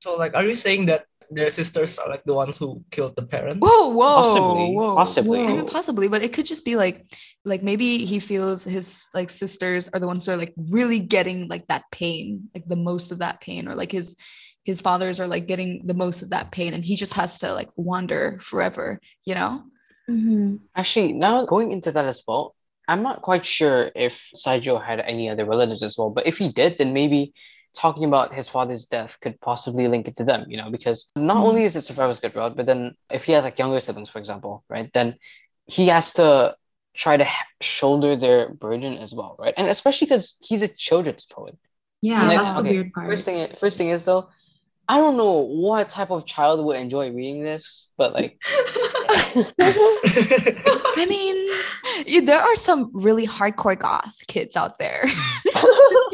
so 0.00 0.16
like 0.16 0.34
are 0.34 0.44
you 0.44 0.54
saying 0.54 0.86
that 0.86 1.06
their 1.32 1.50
sisters 1.50 1.96
are 1.98 2.08
like 2.08 2.24
the 2.24 2.34
ones 2.34 2.58
who 2.58 2.82
killed 2.90 3.16
the 3.16 3.26
parents? 3.26 3.58
Whoa 3.60 3.90
whoa 3.90 4.34
possibly, 4.34 4.74
whoa. 4.74 4.94
Possibly. 4.96 5.40
I 5.40 5.46
mean, 5.46 5.66
possibly 5.66 6.08
but 6.08 6.22
it 6.22 6.32
could 6.32 6.46
just 6.46 6.64
be 6.64 6.76
like 6.76 7.06
like 7.44 7.62
maybe 7.62 8.04
he 8.04 8.18
feels 8.18 8.64
his 8.64 9.08
like 9.14 9.30
sisters 9.30 9.88
are 9.92 10.00
the 10.00 10.06
ones 10.06 10.26
who 10.26 10.32
are 10.32 10.36
like 10.36 10.54
really 10.56 11.00
getting 11.00 11.48
like 11.48 11.66
that 11.68 11.84
pain 11.92 12.48
like 12.54 12.66
the 12.66 12.76
most 12.76 13.12
of 13.12 13.18
that 13.18 13.40
pain 13.40 13.68
or 13.68 13.74
like 13.74 13.92
his 13.92 14.16
his 14.64 14.80
fathers 14.80 15.20
are 15.20 15.26
like 15.26 15.46
getting 15.46 15.86
the 15.86 15.94
most 15.94 16.22
of 16.22 16.30
that 16.30 16.52
pain 16.52 16.74
and 16.74 16.84
he 16.84 16.94
just 16.94 17.14
has 17.14 17.38
to 17.38 17.52
like 17.52 17.70
wander 17.76 18.38
forever 18.40 19.00
you 19.24 19.34
know 19.34 19.62
Mm-hmm. 20.10 20.56
Actually, 20.74 21.12
now 21.12 21.46
going 21.46 21.72
into 21.72 21.92
that 21.92 22.04
as 22.04 22.22
well, 22.26 22.54
I'm 22.88 23.02
not 23.02 23.22
quite 23.22 23.46
sure 23.46 23.90
if 23.94 24.28
Saijo 24.34 24.82
had 24.84 24.98
any 25.00 25.30
other 25.30 25.44
relatives 25.44 25.82
as 25.82 25.96
well, 25.96 26.10
but 26.10 26.26
if 26.26 26.38
he 26.38 26.50
did, 26.50 26.78
then 26.78 26.92
maybe 26.92 27.32
talking 27.76 28.04
about 28.04 28.34
his 28.34 28.48
father's 28.48 28.86
death 28.86 29.18
could 29.20 29.40
possibly 29.40 29.86
link 29.86 30.08
it 30.08 30.16
to 30.16 30.24
them, 30.24 30.44
you 30.48 30.56
know, 30.56 30.70
because 30.70 31.10
not 31.14 31.36
mm-hmm. 31.36 31.44
only 31.44 31.64
is 31.64 31.76
it 31.76 31.84
survivor's 31.84 32.18
good 32.18 32.34
route, 32.34 32.56
but 32.56 32.66
then 32.66 32.96
if 33.10 33.24
he 33.24 33.32
has 33.32 33.44
like 33.44 33.58
younger 33.58 33.78
siblings, 33.78 34.10
for 34.10 34.18
example, 34.18 34.64
right, 34.68 34.90
then 34.92 35.14
he 35.66 35.86
has 35.86 36.12
to 36.14 36.56
try 36.96 37.16
to 37.16 37.28
shoulder 37.60 38.16
their 38.16 38.48
burden 38.48 38.98
as 38.98 39.14
well, 39.14 39.36
right? 39.38 39.54
And 39.56 39.68
especially 39.68 40.06
because 40.06 40.36
he's 40.40 40.62
a 40.62 40.68
children's 40.68 41.24
poet. 41.24 41.56
Yeah, 42.02 42.26
like, 42.26 42.38
that's 42.38 42.56
okay, 42.56 42.68
the 42.68 42.74
weird 42.74 42.92
part. 42.92 43.06
First 43.06 43.24
thing, 43.24 43.48
first 43.60 43.78
thing 43.78 43.90
is 43.90 44.02
though, 44.02 44.30
I 44.90 44.96
don't 44.96 45.16
know 45.16 45.46
what 45.46 45.88
type 45.88 46.10
of 46.10 46.26
child 46.26 46.66
would 46.66 46.76
enjoy 46.76 47.12
reading 47.12 47.44
this, 47.44 47.86
but 47.96 48.12
like 48.12 48.36
I 50.98 51.06
mean, 51.08 51.36
yeah, 52.06 52.22
there 52.22 52.40
are 52.40 52.56
some 52.56 52.90
really 52.92 53.24
hardcore 53.24 53.78
goth 53.78 54.18
kids 54.26 54.56
out 54.56 54.78
there. 54.78 55.02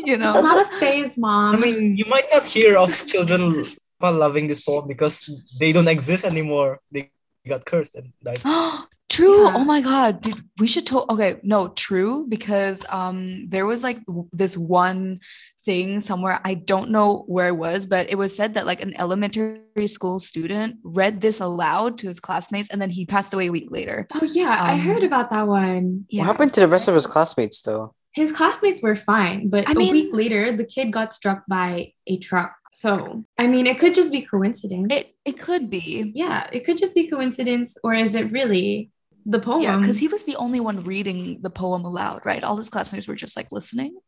you 0.04 0.12
It's 0.12 0.18
know? 0.18 0.42
not 0.42 0.60
a 0.66 0.68
phase, 0.76 1.16
mom. 1.16 1.56
I 1.56 1.58
mean, 1.58 1.96
you 1.96 2.04
might 2.04 2.26
not 2.30 2.44
hear 2.44 2.76
of 2.76 2.92
children 3.06 3.64
loving 4.02 4.46
this 4.46 4.60
poem 4.62 4.86
because 4.86 5.24
they 5.58 5.72
don't 5.72 5.88
exist 5.88 6.26
anymore. 6.26 6.80
They 6.92 7.10
got 7.48 7.64
cursed 7.64 7.94
and 7.94 8.12
died. 8.22 8.42
true. 9.16 9.44
Yeah. 9.44 9.52
Oh 9.56 9.64
my 9.64 9.80
god, 9.80 10.20
dude. 10.20 10.42
We 10.58 10.66
should 10.66 10.86
to- 10.86 11.10
okay, 11.12 11.36
no, 11.42 11.68
true, 11.68 12.26
because 12.28 12.84
um 12.88 13.48
there 13.48 13.66
was 13.66 13.82
like 13.82 13.98
w- 14.06 14.28
this 14.32 14.56
one 14.56 15.20
thing 15.64 16.00
somewhere. 16.00 16.40
I 16.44 16.54
don't 16.54 16.90
know 16.90 17.24
where 17.26 17.48
it 17.48 17.56
was, 17.66 17.86
but 17.86 18.08
it 18.10 18.16
was 18.16 18.34
said 18.36 18.54
that 18.54 18.66
like 18.66 18.80
an 18.82 18.94
elementary 18.98 19.86
school 19.86 20.18
student 20.18 20.76
read 20.84 21.20
this 21.20 21.40
aloud 21.40 21.98
to 21.98 22.06
his 22.08 22.20
classmates 22.20 22.70
and 22.70 22.80
then 22.80 22.90
he 22.90 23.04
passed 23.06 23.34
away 23.34 23.46
a 23.48 23.52
week 23.52 23.70
later. 23.70 24.06
oh 24.14 24.24
yeah, 24.24 24.54
I 24.58 24.72
um, 24.74 24.80
heard 24.80 25.02
about 25.04 25.30
that 25.30 25.46
one. 25.48 26.04
Yeah. 26.08 26.22
what 26.22 26.26
happened 26.32 26.52
to 26.54 26.60
the 26.60 26.68
rest 26.68 26.88
of 26.88 26.94
his 26.94 27.06
classmates 27.06 27.62
though? 27.62 27.94
His 28.12 28.32
classmates 28.32 28.80
were 28.80 28.96
fine, 28.96 29.50
but 29.50 29.68
I 29.68 29.72
a 29.72 29.74
mean- 29.74 29.92
week 29.92 30.14
later, 30.14 30.56
the 30.56 30.64
kid 30.64 30.90
got 30.92 31.12
struck 31.12 31.42
by 31.48 31.92
a 32.06 32.16
truck. 32.18 32.54
So, 32.72 33.24
I 33.38 33.46
mean, 33.46 33.66
it 33.66 33.78
could 33.80 33.94
just 33.94 34.12
be 34.12 34.20
coincidence. 34.20 34.92
It 34.92 35.06
it 35.24 35.38
could 35.40 35.70
be. 35.70 36.12
yeah, 36.14 36.46
it 36.52 36.64
could 36.66 36.76
just 36.76 36.94
be 36.94 37.08
coincidence, 37.08 37.76
or 37.82 37.94
is 37.94 38.14
it 38.14 38.30
really 38.32 38.90
the 39.26 39.40
poem? 39.40 39.62
Yeah, 39.62 39.76
because 39.76 39.98
he 39.98 40.08
was 40.08 40.24
the 40.24 40.36
only 40.36 40.60
one 40.60 40.84
reading 40.84 41.40
the 41.42 41.50
poem 41.50 41.84
aloud, 41.84 42.24
right? 42.24 42.42
All 42.42 42.56
his 42.56 42.70
classmates 42.70 43.08
were 43.08 43.14
just 43.14 43.36
like 43.36 43.48
listening. 43.50 43.98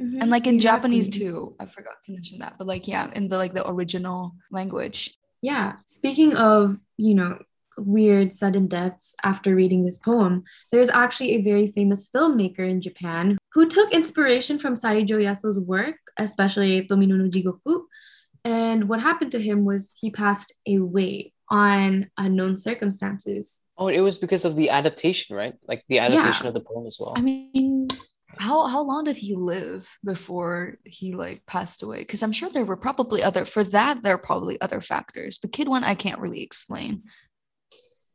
Mhm, 0.00 0.20
and 0.20 0.30
like 0.30 0.46
in 0.46 0.60
Japanese 0.60 1.08
too. 1.08 1.56
I 1.58 1.66
forgot 1.66 2.02
to 2.04 2.12
mention 2.12 2.38
that, 2.38 2.54
but 2.58 2.66
like 2.66 2.86
yeah, 2.86 3.10
in 3.14 3.28
the 3.28 3.38
like 3.38 3.54
the 3.54 3.68
original 3.68 4.36
language. 4.52 5.18
Yeah. 5.42 5.76
Speaking 5.86 6.36
of, 6.36 6.78
you 6.96 7.14
know, 7.14 7.38
weird 7.78 8.34
sudden 8.34 8.66
deaths 8.66 9.14
after 9.22 9.54
reading 9.54 9.84
this 9.84 9.98
poem, 9.98 10.44
there's 10.72 10.88
actually 10.88 11.32
a 11.32 11.42
very 11.42 11.66
famous 11.68 12.08
filmmaker 12.08 12.68
in 12.68 12.80
Japan 12.80 13.38
who 13.52 13.68
took 13.68 13.92
inspiration 13.92 14.58
from 14.58 14.74
Saijo 14.74 15.18
Yasuo's 15.18 15.60
work, 15.60 15.96
especially 16.16 16.86
Tomino 16.86 17.16
no 17.16 17.28
Jigoku. 17.28 17.84
And 18.44 18.88
what 18.88 19.00
happened 19.00 19.32
to 19.32 19.40
him 19.40 19.64
was 19.64 19.90
he 19.94 20.10
passed 20.10 20.52
away 20.66 21.32
on 21.50 22.10
unknown 22.16 22.56
circumstances. 22.56 23.62
Oh, 23.78 23.86
it 23.86 24.00
was 24.00 24.18
because 24.18 24.44
of 24.44 24.56
the 24.56 24.70
adaptation, 24.70 25.36
right? 25.36 25.54
Like 25.68 25.84
the 25.88 26.00
adaptation 26.00 26.46
of 26.46 26.54
the 26.54 26.60
poem 26.60 26.86
as 26.86 26.98
well. 27.00 27.14
I 27.16 27.22
mean, 27.22 27.88
how 28.36 28.66
how 28.66 28.82
long 28.82 29.04
did 29.04 29.16
he 29.16 29.36
live 29.36 29.88
before 30.04 30.78
he 30.84 31.14
like 31.14 31.46
passed 31.46 31.84
away? 31.84 31.98
Because 32.00 32.24
I'm 32.24 32.32
sure 32.32 32.50
there 32.50 32.64
were 32.64 32.76
probably 32.76 33.22
other 33.22 33.44
for 33.44 33.62
that 33.64 34.02
there 34.02 34.14
are 34.16 34.18
probably 34.18 34.60
other 34.60 34.80
factors. 34.80 35.38
The 35.38 35.48
kid 35.48 35.68
one 35.68 35.84
I 35.84 35.94
can't 35.94 36.20
really 36.20 36.42
explain. 36.42 37.02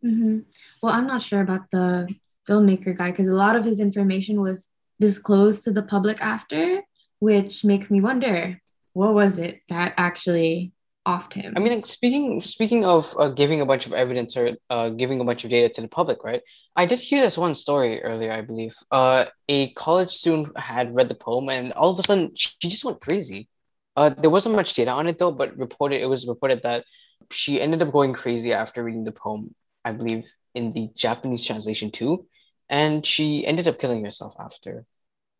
Mhm. 0.04 0.44
Well, 0.82 0.94
I'm 0.94 1.08
not 1.08 1.22
sure 1.22 1.40
about 1.40 1.72
the 1.72 2.14
filmmaker 2.48 2.96
guy 2.96 3.12
because 3.12 3.30
a 3.30 3.34
lot 3.34 3.56
of 3.56 3.64
his 3.64 3.80
information 3.80 4.42
was 4.42 4.70
disclosed 5.00 5.64
to 5.64 5.72
the 5.72 5.82
public 5.82 6.22
after, 6.22 6.82
which 7.20 7.64
makes 7.64 7.90
me 7.90 8.02
wonder 8.02 8.62
what 8.92 9.14
was 9.14 9.38
it 9.38 9.62
that 9.70 9.94
actually 9.98 10.73
offed 11.06 11.34
him? 11.34 11.54
I 11.56 11.60
mean, 11.60 11.84
speaking 11.84 12.42
speaking 12.42 12.86
of 12.86 13.16
uh, 13.18 13.30
giving 13.30 13.62
a 13.62 13.66
bunch 13.66 13.86
of 13.86 13.94
evidence 13.94 14.38
or 14.38 14.56
uh, 14.70 14.90
giving 14.90 15.20
a 15.20 15.26
bunch 15.26 15.44
of 15.44 15.50
data 15.50 15.70
to 15.74 15.82
the 15.82 15.88
public, 15.88 16.24
right? 16.24 16.42
I 16.76 16.86
did 16.86 17.00
hear 17.00 17.22
this 17.22 17.38
one 17.38 17.56
story 17.56 18.02
earlier, 18.02 18.32
I 18.32 18.42
believe. 18.42 18.76
Uh, 18.92 19.26
a 19.50 19.74
college 19.74 20.12
student 20.12 20.58
had 20.58 20.96
read 20.96 21.10
the 21.10 21.16
poem, 21.16 21.50
and 21.50 21.74
all 21.74 21.92
of 21.92 22.00
a 22.00 22.04
sudden, 22.04 22.32
she 22.36 22.50
she 22.62 22.70
just 22.70 22.86
went 22.86 23.02
crazy. 23.02 23.50
Uh, 23.96 24.10
there 24.10 24.30
wasn't 24.30 24.56
much 24.56 24.74
data 24.74 24.92
on 24.92 25.08
it 25.08 25.20
though, 25.20 25.32
but 25.32 25.58
reported 25.58 26.02
it 26.02 26.08
was 26.08 26.28
reported 26.28 26.62
that 26.64 26.86
she 27.32 27.62
ended 27.62 27.82
up 27.82 27.92
going 27.92 28.14
crazy 28.14 28.54
after 28.54 28.84
reading 28.84 29.04
the 29.04 29.12
poem. 29.12 29.54
I 29.86 29.92
believe 29.92 30.24
in 30.56 30.70
the 30.70 30.90
Japanese 30.96 31.46
translation 31.46 31.92
too, 31.92 32.26
and 32.70 33.06
she 33.06 33.46
ended 33.46 33.68
up 33.68 33.80
killing 33.80 34.04
herself 34.04 34.36
after. 34.40 34.86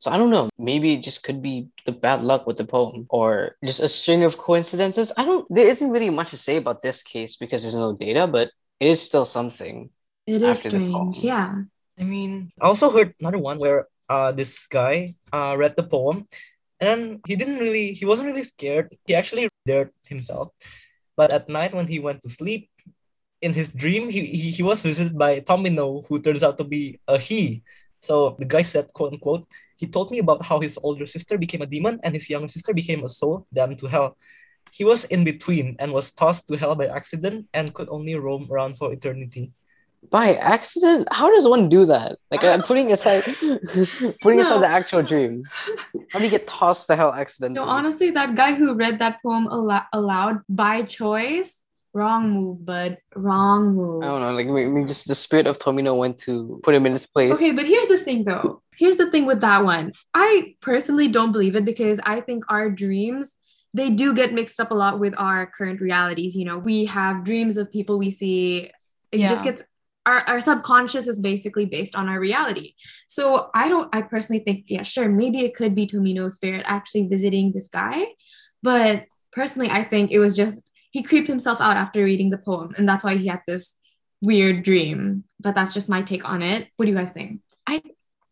So 0.04 0.12
I 0.12 0.18
don't 0.20 0.36
know. 0.36 0.50
Maybe 0.60 1.00
it 1.00 1.02
just 1.02 1.24
could 1.24 1.42
be 1.42 1.72
the 1.86 1.94
bad 1.96 2.28
luck 2.28 2.44
with 2.46 2.58
the 2.58 2.68
poem 2.68 3.08
or 3.08 3.56
just 3.64 3.80
a 3.80 3.88
string 3.88 4.28
of 4.28 4.36
coincidences. 4.36 5.16
I 5.16 5.24
don't 5.24 5.48
there 5.48 5.64
isn't 5.66 5.96
really 5.96 6.10
much 6.12 6.32
to 6.32 6.38
say 6.38 6.60
about 6.60 6.84
this 6.84 7.00
case 7.00 7.40
because 7.40 7.64
there's 7.64 7.80
no 7.80 7.96
data, 7.96 8.28
but 8.28 8.52
it 8.84 8.92
is 8.92 9.00
still 9.00 9.24
something. 9.24 9.88
it 10.28 10.44
is 10.44 10.60
after 10.60 10.76
the 10.76 10.92
poem. 10.92 11.16
strange. 11.16 11.24
Yeah. 11.24 11.56
I 11.96 12.04
mean, 12.04 12.52
I 12.60 12.68
also 12.68 12.92
heard 12.92 13.16
another 13.24 13.40
one 13.40 13.64
where 13.64 13.88
uh 14.12 14.36
this 14.36 14.68
guy 14.68 15.16
uh 15.32 15.56
read 15.56 15.80
the 15.80 15.88
poem 15.88 16.28
and 16.84 16.86
then 16.86 17.02
he 17.24 17.40
didn't 17.40 17.64
really 17.64 17.96
he 17.96 18.04
wasn't 18.04 18.28
really 18.28 18.44
scared. 18.44 18.92
He 19.08 19.16
actually 19.16 19.48
dared 19.64 19.96
himself. 20.04 20.52
But 21.16 21.32
at 21.32 21.48
night 21.48 21.72
when 21.72 21.88
he 21.88 22.04
went 22.04 22.28
to 22.28 22.30
sleep, 22.30 22.68
in 23.40 23.56
his 23.56 23.72
dream 23.72 24.12
he, 24.12 24.28
he, 24.28 24.52
he 24.52 24.64
was 24.64 24.82
visited 24.82 25.16
by 25.16 25.40
Tomino, 25.40 26.04
who 26.12 26.20
turns 26.20 26.44
out 26.44 26.58
to 26.58 26.68
be 26.68 27.00
a 27.08 27.16
he. 27.18 27.64
So 28.04 28.36
the 28.38 28.44
guy 28.46 28.64
said, 28.64 28.92
quote 28.92 29.14
unquote, 29.14 29.48
he 29.80 29.88
told 29.88 30.12
me 30.12 30.20
about 30.20 30.44
how 30.44 30.60
his 30.60 30.78
older 30.84 31.06
sister 31.06 31.38
became 31.38 31.62
a 31.62 31.66
demon 31.66 32.00
and 32.04 32.14
his 32.14 32.30
younger 32.30 32.50
sister 32.50 32.74
became 32.74 33.04
a 33.06 33.10
soul 33.10 33.48
damned 33.54 33.80
to 33.80 33.88
hell. 33.88 34.18
He 34.74 34.84
was 34.84 35.06
in 35.06 35.24
between 35.24 35.78
and 35.80 35.94
was 35.94 36.12
tossed 36.12 36.48
to 36.50 36.58
hell 36.58 36.76
by 36.76 36.88
accident 36.88 37.48
and 37.54 37.74
could 37.74 37.88
only 37.88 38.16
roam 38.16 38.52
around 38.52 38.76
for 38.76 38.92
eternity. 38.92 39.54
By 40.12 40.36
accident? 40.36 41.08
How 41.16 41.32
does 41.34 41.48
one 41.48 41.70
do 41.70 41.86
that? 41.86 42.20
Like 42.30 42.44
I'm 42.44 42.62
putting 42.62 42.92
aside 42.92 43.24
putting 44.22 44.40
No. 44.44 44.46
aside 44.52 44.62
the 44.68 44.68
actual 44.68 45.02
dream. 45.02 45.44
How 46.12 46.20
do 46.20 46.26
you 46.26 46.32
get 46.32 46.46
tossed 46.46 46.88
to 46.88 46.98
hell 47.00 47.14
accidentally? 47.16 47.56
No, 47.56 47.72
honestly, 47.72 48.12
that 48.12 48.36
guy 48.36 48.52
who 48.54 48.76
read 48.76 49.00
that 49.00 49.24
poem 49.24 49.48
alo- 49.48 49.88
aloud 49.94 50.44
by 50.50 50.84
choice, 50.84 51.63
wrong 51.94 52.32
move, 52.32 52.66
bud. 52.66 52.98
Wrong 53.16 53.76
move. 53.76 54.04
I 54.04 54.08
don't 54.08 54.22
know, 54.22 54.34
like 54.34 54.48
maybe 54.48 54.88
just 54.88 55.08
the 55.08 55.16
spirit 55.16 55.48
of 55.48 55.60
Tomino 55.60 55.98
went 55.98 56.18
to 56.20 56.60
put 56.64 56.76
him 56.76 56.86
in 56.86 56.94
his 56.94 57.06
place. 57.06 57.32
Okay, 57.34 57.52
but 57.52 57.66
here's 57.66 57.88
the 57.88 58.04
thing 58.04 58.26
though. 58.26 58.62
Here's 58.76 58.98
the 58.98 59.10
thing 59.12 59.26
with 59.26 59.42
that 59.42 59.64
one. 59.64 59.94
I 60.14 60.56
personally 60.62 61.08
don't 61.08 61.32
believe 61.32 61.56
it 61.56 61.66
because 61.66 62.00
I 62.04 62.22
think 62.22 62.46
our 62.50 62.70
dreams 62.70 63.34
they 63.76 63.90
do 63.90 64.14
get 64.14 64.34
mixed 64.34 64.60
up 64.60 64.70
a 64.70 64.76
lot 64.76 65.00
with 65.00 65.16
our 65.18 65.48
current 65.48 65.82
realities. 65.82 66.36
You 66.36 66.46
know, 66.46 66.60
we 66.60 66.86
have 66.86 67.24
dreams 67.24 67.58
of 67.58 67.72
people 67.72 67.98
we 67.98 68.12
see. 68.12 68.70
It 69.12 69.28
just 69.28 69.44
gets 69.44 69.64
our, 70.06 70.20
our 70.28 70.42
subconscious 70.42 71.08
is 71.08 71.20
basically 71.20 71.66
based 71.66 71.96
on 71.96 72.10
our 72.10 72.20
reality. 72.20 72.74
So 73.08 73.50
I 73.54 73.70
don't 73.70 73.94
I 73.96 74.02
personally 74.02 74.44
think, 74.44 74.66
yeah, 74.68 74.84
sure, 74.84 75.10
maybe 75.10 75.42
it 75.42 75.56
could 75.56 75.76
be 75.76 75.88
Tomino's 75.88 76.36
spirit 76.36 76.64
actually 76.66 77.08
visiting 77.08 77.52
this 77.52 77.68
guy. 77.68 78.06
But 78.62 79.06
personally, 79.32 79.70
I 79.70 79.84
think 79.84 80.12
it 80.12 80.20
was 80.20 80.36
just 80.36 80.70
he 80.94 81.02
creeped 81.02 81.28
himself 81.28 81.60
out 81.60 81.76
after 81.76 82.04
reading 82.04 82.30
the 82.30 82.38
poem, 82.38 82.74
and 82.78 82.88
that's 82.88 83.04
why 83.04 83.18
he 83.18 83.28
had 83.28 83.42
this 83.48 83.74
weird 84.22 84.64
dream. 84.64 85.24
But 85.40 85.56
that's 85.56 85.74
just 85.74 85.90
my 85.90 86.04
take 86.04 86.24
on 86.24 86.42
it. 86.44 86.70
What 86.78 86.86
do 86.86 86.92
you 86.92 86.98
guys 86.98 87.12
think? 87.12 87.42
I 87.68 87.82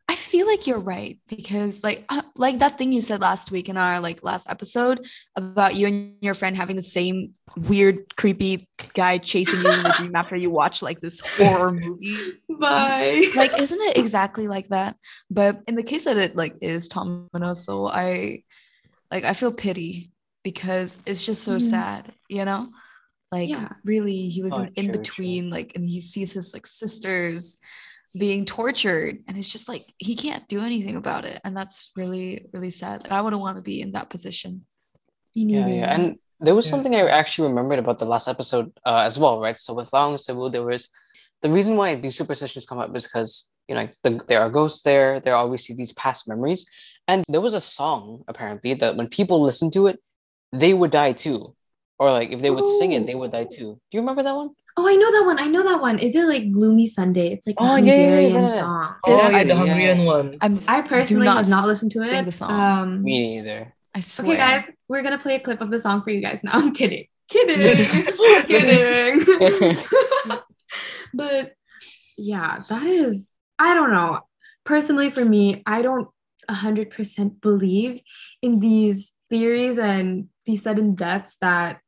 I 0.07 0.15
feel 0.15 0.45
like 0.45 0.67
you're 0.67 0.79
right 0.79 1.17
because 1.27 1.83
like 1.83 2.05
uh, 2.09 2.21
like 2.35 2.59
that 2.59 2.77
thing 2.77 2.91
you 2.91 3.01
said 3.01 3.19
last 3.19 3.49
week 3.49 3.67
in 3.67 3.77
our 3.77 3.99
like 3.99 4.23
last 4.23 4.47
episode 4.47 5.07
about 5.35 5.75
you 5.75 5.87
and 5.87 6.13
your 6.21 6.35
friend 6.35 6.55
having 6.55 6.75
the 6.75 6.83
same 6.83 7.33
weird 7.57 8.15
creepy 8.15 8.67
guy 8.93 9.17
chasing 9.17 9.61
you 9.61 9.71
in 9.71 9.81
the 9.81 9.95
dream 9.97 10.15
after 10.15 10.35
you 10.35 10.51
watch 10.51 10.83
like 10.83 11.01
this 11.01 11.19
horror 11.19 11.71
movie. 11.71 12.33
Bye. 12.59 13.31
Like 13.35 13.57
isn't 13.57 13.81
it 13.81 13.97
exactly 13.97 14.47
like 14.47 14.67
that? 14.67 14.97
But 15.31 15.61
in 15.67 15.73
the 15.73 15.83
case 15.83 16.03
that 16.03 16.17
it 16.17 16.35
like 16.35 16.55
is 16.61 16.87
Tomino, 16.89 17.55
so 17.55 17.87
I 17.87 18.43
like 19.09 19.23
I 19.23 19.33
feel 19.33 19.51
pity 19.51 20.11
because 20.43 20.99
it's 21.05 21.25
just 21.25 21.43
so 21.43 21.57
Mhm. 21.57 21.61
sad, 21.61 22.13
you 22.29 22.45
know? 22.45 22.69
Like 23.31 23.49
Yeah. 23.49 23.69
really 23.85 24.29
he 24.29 24.41
was 24.43 24.57
Oh, 24.57 24.61
in, 24.63 24.67
in 24.75 24.85
true, 24.85 24.93
true. 24.93 24.99
between 24.99 25.49
like 25.49 25.73
and 25.75 25.85
he 25.85 25.99
sees 26.01 26.33
his 26.33 26.53
like 26.53 26.67
sisters 26.67 27.59
being 28.19 28.43
tortured 28.43 29.19
and 29.27 29.37
it's 29.37 29.47
just 29.47 29.69
like 29.69 29.85
he 29.97 30.15
can't 30.15 30.45
do 30.49 30.59
anything 30.61 30.97
about 30.97 31.23
it 31.23 31.39
and 31.45 31.55
that's 31.55 31.91
really 31.95 32.45
really 32.51 32.69
sad 32.69 33.01
like, 33.03 33.11
i 33.13 33.21
wouldn't 33.21 33.41
want 33.41 33.55
to 33.55 33.61
be 33.61 33.79
in 33.79 33.93
that 33.93 34.09
position 34.09 34.65
Me 35.35 35.43
Yeah, 35.53 35.67
yeah. 35.67 35.95
And 35.95 36.17
there 36.41 36.53
was 36.55 36.65
Yeah. 36.65 36.71
something 36.71 36.93
I 36.93 37.07
actually 37.07 37.47
remembered 37.49 37.79
about 37.79 37.99
the 37.99 38.05
last 38.05 38.27
episode 38.27 38.71
uh, 38.85 39.03
as 39.07 39.17
well, 39.17 39.39
right? 39.39 39.57
So 39.57 39.73
with 39.73 39.93
Lao 39.93 40.09
and 40.09 40.19
Cebu, 40.19 40.49
there 40.49 40.63
was 40.63 40.89
the 41.41 41.49
reason 41.49 41.77
why 41.77 41.95
these 41.95 42.17
superstitions 42.17 42.65
come 42.65 42.79
up 42.79 42.93
is 42.95 43.05
because 43.05 43.49
you 43.67 43.75
know 43.75 43.87
the, 44.03 44.19
there 44.27 44.41
are 44.41 44.49
ghosts 44.49 44.81
there. 44.81 45.19
There 45.21 45.33
are 45.35 45.43
obviously 45.43 45.75
these 45.75 45.93
past 45.93 46.27
memories, 46.27 46.65
and 47.07 47.23
there 47.29 47.41
was 47.41 47.53
a 47.53 47.61
song 47.61 48.23
apparently 48.27 48.73
that 48.75 48.97
when 48.97 49.07
people 49.07 49.41
listen 49.41 49.71
to 49.71 49.87
it, 49.87 49.99
they 50.51 50.73
would 50.73 50.91
die 50.91 51.13
too, 51.13 51.55
or 51.99 52.11
like 52.11 52.31
if 52.31 52.41
they 52.41 52.51
would 52.51 52.67
sing 52.67 52.91
it, 52.93 53.05
they 53.07 53.15
would 53.15 53.31
die 53.31 53.45
too. 53.45 53.75
Do 53.75 53.91
you 53.91 53.99
remember 54.01 54.23
that 54.23 54.35
one? 54.35 54.49
oh, 54.77 54.87
I 54.87 54.95
know 54.95 55.11
that 55.11 55.25
one. 55.25 55.37
I 55.39 55.47
know 55.47 55.63
that 55.63 55.81
one. 55.81 55.99
Is 55.99 56.15
it 56.15 56.25
like 56.27 56.49
Gloomy 56.51 56.87
Sunday? 56.87 57.33
It's 57.33 57.45
like 57.45 57.57
a 57.59 57.63
Oh, 57.63 57.75
yeah, 57.75 57.93
yeah, 57.93 58.19
yeah, 58.19 58.29
Hungarian 58.29 58.49
song. 58.51 58.95
Oh, 59.05 59.17
Yeah, 59.17 59.29
yeah, 59.29 59.43
the 59.43 59.49
yeah. 59.49 59.55
Hungarian 59.55 60.05
one. 60.05 60.37
i'm 60.41 60.55
I 60.69 60.81
do 60.81 60.87
personally 60.87 61.27
have 61.27 61.49
not 61.49 61.67
listened 61.67 61.91
to 61.91 62.01
it. 62.03 62.09
sing 62.09 62.25
the 62.25 62.31
song. 62.31 62.51
Um, 62.51 63.03
Me 63.03 63.35
neither. 63.35 63.73
i 63.93 63.99
swear 63.99 64.27
okay, 64.29 64.37
guys, 64.37 64.69
we're 64.87 65.03
gonna 65.03 65.17
play 65.19 65.35
a 65.35 65.39
clip 65.41 65.59
of 65.61 65.69
the 65.69 65.77
song 65.79 66.01
for 66.03 66.09
you 66.11 66.21
guys 66.21 66.43
now. 66.43 66.51
I'm 66.59 66.73
kidding. 66.73 67.05
Kidding. 67.27 67.59
kidding. 68.47 69.77
but 71.13 71.53
yeah, 72.17 72.63
that 72.69 72.85
is, 72.87 73.33
I 73.59 73.73
don't 73.73 73.91
know. 73.91 74.21
Personally, 74.63 75.09
for 75.09 75.25
me, 75.25 75.63
I 75.65 75.81
don't 75.81 76.07
100% 76.49 77.41
believe 77.41 78.01
in 78.41 78.59
these 78.59 79.11
theories 79.29 79.77
and 79.77 80.27
these 80.51 80.63
sudden 80.63 80.95
deaths 80.95 81.37
that 81.41 81.79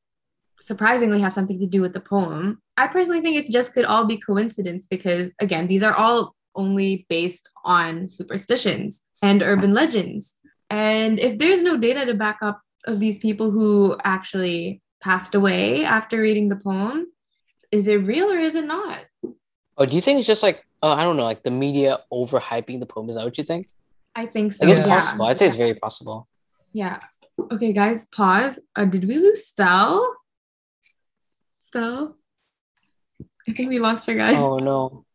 surprisingly 0.59 1.19
have 1.19 1.33
something 1.33 1.59
to 1.59 1.67
do 1.67 1.81
with 1.81 1.93
the 1.93 1.99
poem. 1.99 2.61
I 2.77 2.87
personally 2.87 3.21
think 3.21 3.35
it 3.35 3.51
just 3.51 3.73
could 3.73 3.85
all 3.85 4.05
be 4.05 4.17
coincidence 4.17 4.87
because, 4.87 5.35
again, 5.39 5.67
these 5.67 5.83
are 5.83 5.93
all 5.93 6.35
only 6.55 7.05
based 7.09 7.49
on 7.65 8.07
superstitions 8.07 9.01
and 9.21 9.43
urban 9.43 9.73
legends. 9.73 10.35
And 10.69 11.19
if 11.19 11.37
there's 11.37 11.63
no 11.63 11.77
data 11.77 12.05
to 12.05 12.13
back 12.13 12.39
up 12.41 12.61
of 12.85 12.99
these 12.99 13.17
people 13.17 13.51
who 13.51 13.97
actually 14.03 14.81
passed 15.01 15.35
away 15.35 15.83
after 15.83 16.21
reading 16.21 16.49
the 16.49 16.55
poem, 16.55 17.07
is 17.71 17.87
it 17.87 17.97
real 17.97 18.31
or 18.31 18.39
is 18.39 18.55
it 18.55 18.65
not? 18.65 18.99
Oh, 19.77 19.85
do 19.85 19.95
you 19.95 20.01
think 20.01 20.19
it's 20.19 20.27
just 20.27 20.43
like 20.43 20.63
uh, 20.83 20.93
I 20.93 21.03
don't 21.03 21.15
know, 21.17 21.23
like 21.23 21.43
the 21.43 21.51
media 21.51 21.99
overhyping 22.11 22.79
the 22.79 22.85
poem? 22.85 23.09
Is 23.09 23.15
that 23.15 23.23
what 23.23 23.37
you 23.37 23.43
think? 23.43 23.69
I 24.15 24.25
think 24.25 24.53
so. 24.53 24.65
I 24.65 24.67
guess 24.67 24.77
it's 24.79 24.87
yeah. 24.87 24.99
possible. 24.99 25.25
I'd 25.25 25.37
say 25.39 25.47
it's 25.47 25.55
very 25.55 25.75
possible. 25.75 26.27
Yeah. 26.73 26.99
Okay, 27.39 27.73
guys, 27.73 28.05
pause. 28.05 28.59
Uh, 28.75 28.85
did 28.85 29.05
we 29.07 29.17
lose 29.17 29.45
Stell? 29.47 30.15
Stell? 31.59 32.17
I 33.47 33.53
think 33.53 33.69
we 33.69 33.79
lost 33.79 34.07
her, 34.07 34.13
guys. 34.13 34.37
Oh 34.37 34.57
no, 34.57 35.05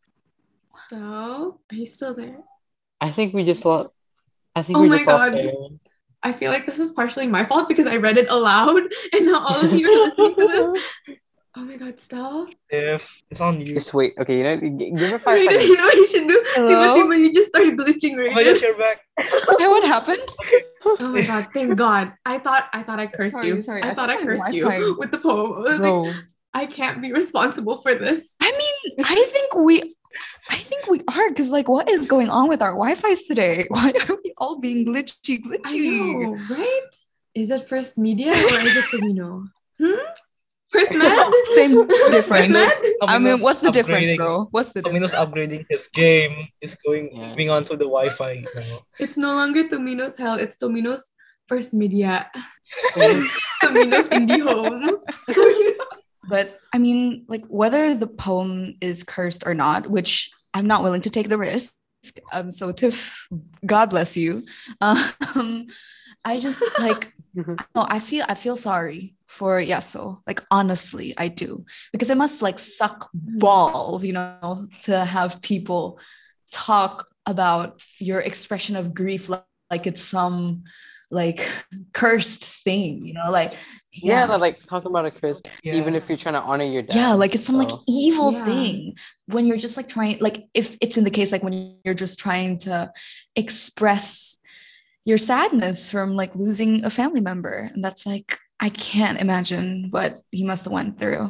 Stell? 0.87 1.61
Are 1.71 1.75
you 1.75 1.87
still 1.87 2.15
there? 2.15 2.39
I 3.01 3.11
think 3.13 3.35
we 3.35 3.45
just 3.45 3.65
lost. 3.65 3.91
I 4.55 4.63
think 4.63 4.79
Oh 4.79 4.83
we 4.83 4.89
my 4.89 4.97
just 4.97 5.09
lost. 5.09 5.33
God. 5.33 5.41
Aaron. 5.41 5.81
I 6.23 6.33
feel 6.33 6.51
like 6.51 6.67
this 6.67 6.81
is 6.81 6.91
partially 6.91 7.29
my 7.29 7.45
fault 7.45 7.69
because 7.69 7.87
I 7.87 7.97
read 7.97 8.19
it 8.19 8.29
aloud 8.29 8.83
and 9.13 9.27
now 9.27 9.39
all 9.47 9.65
of 9.65 9.73
you 9.73 9.89
are 9.89 10.05
listening 10.07 10.35
to 10.35 10.47
this. 10.49 11.17
Oh 11.59 11.65
my 11.65 11.77
god, 11.77 11.99
Stell. 11.99 12.49
If 12.71 13.21
it's 13.33 13.41
on 13.41 13.61
you. 13.61 13.75
Just 13.75 13.93
wait. 13.93 14.15
Okay, 14.17 14.39
you 14.39 14.45
know, 14.45 14.57
give 14.97 15.11
her 15.11 15.19
five 15.19 15.39
Raiden, 15.41 15.47
seconds. 15.47 15.69
you 15.69 15.77
know 15.77 15.83
what 15.87 15.97
you 15.97 16.07
should 16.07 16.29
do? 16.29 16.45
Hello? 16.55 16.69
Timothy, 16.95 17.09
when 17.09 17.25
you 17.25 17.35
just 17.35 17.49
started 17.49 17.77
glitching, 17.77 18.15
Oh 18.17 18.33
my 18.33 18.45
gosh, 18.45 18.63
you're 18.63 18.79
back. 18.79 19.01
Hey, 19.59 19.67
what 19.67 19.83
happened? 19.83 20.23
Oh 20.85 20.97
my 21.11 21.23
god, 21.23 21.49
thank 21.53 21.77
God. 21.77 22.13
I 22.25 22.39
thought 22.39 22.69
I 22.73 22.85
thought 22.85 23.01
I 23.01 23.09
cursed 23.09 23.35
Sorry, 23.35 23.49
you. 23.49 23.63
sorry, 23.63 23.83
I, 23.83 23.91
I 23.91 23.95
thought 23.95 24.09
I 24.09 24.23
cursed 24.23 24.45
Wi-Fi- 24.45 24.79
you 24.79 24.97
with 25.01 25.11
the 25.11 25.19
poem. 25.19 25.53
I 25.53 25.59
was 25.59 25.81
like, 25.81 25.81
Bro, 25.81 26.13
I 26.55 26.67
can't 26.67 27.03
be 27.03 27.13
responsible 27.13 27.83
for 27.83 27.93
this. 27.93 28.37
I 28.41 28.53
mean, 28.53 29.05
I 29.05 29.17
think 29.33 29.57
we, 29.57 29.83
I 30.51 30.57
think 30.59 30.87
we 30.87 31.01
are 31.09 31.29
because 31.29 31.51
like, 31.51 31.69
what 31.69 31.91
is 31.91 32.07
going 32.07 32.31
on 32.31 32.49
with 32.49 32.63
our 32.63 32.71
Wi-Fi's 32.75 33.25
today? 33.25 33.67
Why 33.69 33.91
are 34.09 34.17
we 34.23 34.33
all 34.39 34.61
being 34.61 34.87
glitchy, 34.87 35.43
glitchy? 35.43 35.67
I 35.67 36.21
know, 36.21 36.39
right? 36.53 36.91
Is 37.35 37.51
it 37.51 37.69
first 37.69 37.99
media 37.99 38.29
or 38.31 38.61
is 38.61 38.77
it 38.77 38.85
Camino? 38.93 39.49
Hmm? 39.81 39.95
First 40.73 40.93
med? 40.93 41.11
Same 41.57 41.87
difference. 42.13 42.29
First 42.29 42.51
med? 42.53 43.09
I 43.09 43.19
mean, 43.19 43.41
what's 43.41 43.61
the 43.61 43.71
difference, 43.71 44.11
upgrading- 44.11 44.17
bro? 44.17 44.49
What's 44.53 44.73
the 44.73 44.83
difference? 44.83 45.13
Tomino's 45.13 45.13
difference? 45.13 45.35
upgrading 45.35 45.67
his 45.71 45.89
game. 45.95 46.35
Is 46.61 46.77
going 46.87 47.09
Yeah. 47.13 47.29
moving 47.31 47.51
on 47.51 47.65
to 47.65 47.77
the 47.77 47.85
Wi-Fi 47.89 48.45
now. 48.55 48.79
It's 48.99 49.17
no 49.17 49.35
longer 49.35 49.65
Tomino's 49.69 50.17
hell, 50.19 50.37
it's 50.39 50.57
Tomino's 50.57 51.09
first 51.49 51.73
media. 51.73 52.31
Tomino's 53.63 54.09
IndiHome. 54.19 54.93
But 56.29 56.61
I 56.75 56.79
mean, 56.79 57.25
like, 57.27 57.47
whether 57.49 57.95
the 57.97 58.07
poem 58.07 58.77
is 58.83 59.03
cursed 59.03 59.45
or 59.47 59.55
not, 59.55 59.89
which 59.89 60.31
I'm 60.53 60.67
not 60.67 60.83
willing 60.85 61.01
to 61.01 61.11
take 61.11 61.31
the 61.31 61.39
risk. 61.39 61.73
Um, 62.37 62.51
so 62.51 62.71
Tiff, 62.71 63.27
God 63.65 63.89
bless 63.89 64.15
you. 64.15 64.45
Um, 64.83 65.67
I 66.29 66.39
just 66.39 66.61
like 66.79 67.15
no, 67.35 67.87
I 67.89 67.99
feel 67.99 68.25
I 68.29 68.35
feel 68.35 68.57
sorry 68.57 69.15
for 69.29 69.61
Yaso. 69.61 70.21
Like 70.27 70.43
honestly, 70.51 71.15
I 71.17 71.29
do 71.29 71.65
because 71.93 72.11
it 72.11 72.17
must 72.17 72.43
like 72.43 72.59
suck 72.59 73.09
mm-hmm. 73.15 73.39
balls, 73.39 74.05
you 74.05 74.15
know, 74.15 74.67
to 74.81 75.05
have 75.05 75.41
people 75.43 76.01
talk 76.51 77.07
about 77.27 77.81
your 77.99 78.21
expression 78.21 78.75
of 78.75 78.95
grief 78.95 79.29
like, 79.29 79.45
like 79.71 79.87
it's 79.87 80.03
some 80.03 80.65
like 81.11 81.47
cursed 81.93 82.45
thing, 82.65 83.05
you 83.07 83.13
know, 83.15 83.31
like 83.31 83.55
yeah, 83.93 84.27
but, 84.27 84.41
like 84.41 84.59
talk 84.59 84.85
about 84.87 85.05
a 85.05 85.11
curse, 85.11 85.39
Yeah. 85.63 85.75
even 85.75 85.95
if 85.95 86.09
you're 86.09 86.17
trying 86.19 86.41
to 86.41 86.47
honor 86.47 86.65
your 86.65 86.83
dad. 86.83 86.95
yeah 86.95 87.13
like 87.13 87.35
it's 87.35 87.45
some 87.45 87.57
like 87.57 87.71
evil 87.87 88.33
Yeah. 88.33 88.45
thing 88.45 88.97
when 89.27 89.47
you're 89.47 89.57
just 89.59 89.77
like 89.77 89.89
trying 89.89 90.19
like 90.21 90.47
if 90.55 90.77
it's 90.81 90.97
in 90.97 91.05
the 91.05 91.11
case 91.11 91.33
like 91.33 91.43
when 91.43 91.77
you're 91.85 91.95
just 91.95 92.19
trying 92.19 92.59
to 92.61 92.91
express 93.37 94.39
your 95.05 95.19
sadness 95.19 95.91
from 95.91 96.17
like 96.17 96.35
losing 96.35 96.85
a 96.85 96.91
family 96.91 97.21
member 97.21 97.71
and 97.73 97.83
that's 97.83 98.07
like 98.07 98.39
i 98.61 98.69
can't 98.69 99.19
imagine 99.21 99.89
what 99.91 100.21
he 100.31 100.45
must 100.45 100.65
have 100.65 100.73
went 100.73 100.99
through 100.99 101.29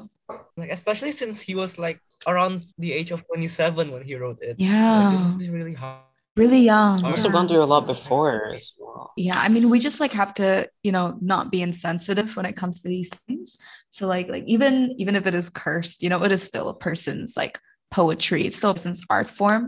Like 0.56 0.70
especially 0.70 1.12
since 1.12 1.40
he 1.40 1.54
was 1.54 1.78
like 1.78 2.00
around 2.26 2.66
the 2.78 2.92
age 2.92 3.10
of 3.14 3.22
27 3.30 3.92
when 3.92 4.02
he 4.02 4.14
wrote 4.16 4.42
it. 4.42 4.58
Like, 4.58 4.68
Yeah. 4.68 5.12
it 5.14 5.20
must 5.22 5.38
be 5.38 5.48
really 5.50 5.72
hard. 5.74 6.02
really 6.36 6.62
young 6.66 6.98
I've 7.04 7.12
also 7.16 7.28
Yeah. 7.28 7.36
gone 7.36 7.46
through 7.48 7.62
a 7.62 7.70
lot 7.74 7.86
before 7.86 8.52
as 8.52 8.72
well. 8.78 9.12
yeah 9.16 9.38
i 9.44 9.48
mean 9.48 9.64
we 9.72 9.78
just 9.88 9.98
like 10.02 10.12
have 10.22 10.32
to 10.40 10.48
you 10.86 10.92
know 10.96 11.06
not 11.32 11.44
be 11.54 11.60
insensitive 11.68 12.28
when 12.36 12.46
it 12.50 12.56
comes 12.60 12.76
to 12.82 12.88
these 12.94 13.10
things 13.26 13.56
so 13.96 14.02
like 14.14 14.26
like 14.34 14.44
even 14.54 14.74
even 15.02 15.14
if 15.18 15.24
it 15.30 15.34
is 15.40 15.48
cursed 15.62 16.02
you 16.02 16.10
know 16.10 16.20
it 16.26 16.32
is 16.36 16.42
still 16.50 16.68
a 16.70 16.76
person's 16.86 17.36
like 17.42 17.54
poetry 17.98 18.40
it's 18.46 18.56
still 18.60 18.70
a 18.70 18.74
person's 18.78 19.02
art 19.16 19.28
form 19.40 19.62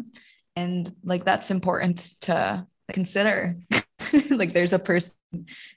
and 0.60 0.80
like 1.12 1.24
that's 1.24 1.50
important 1.50 1.96
to 2.26 2.36
consider 2.98 3.54
like 4.30 4.52
there's 4.52 4.72
a 4.72 4.78
person 4.78 5.14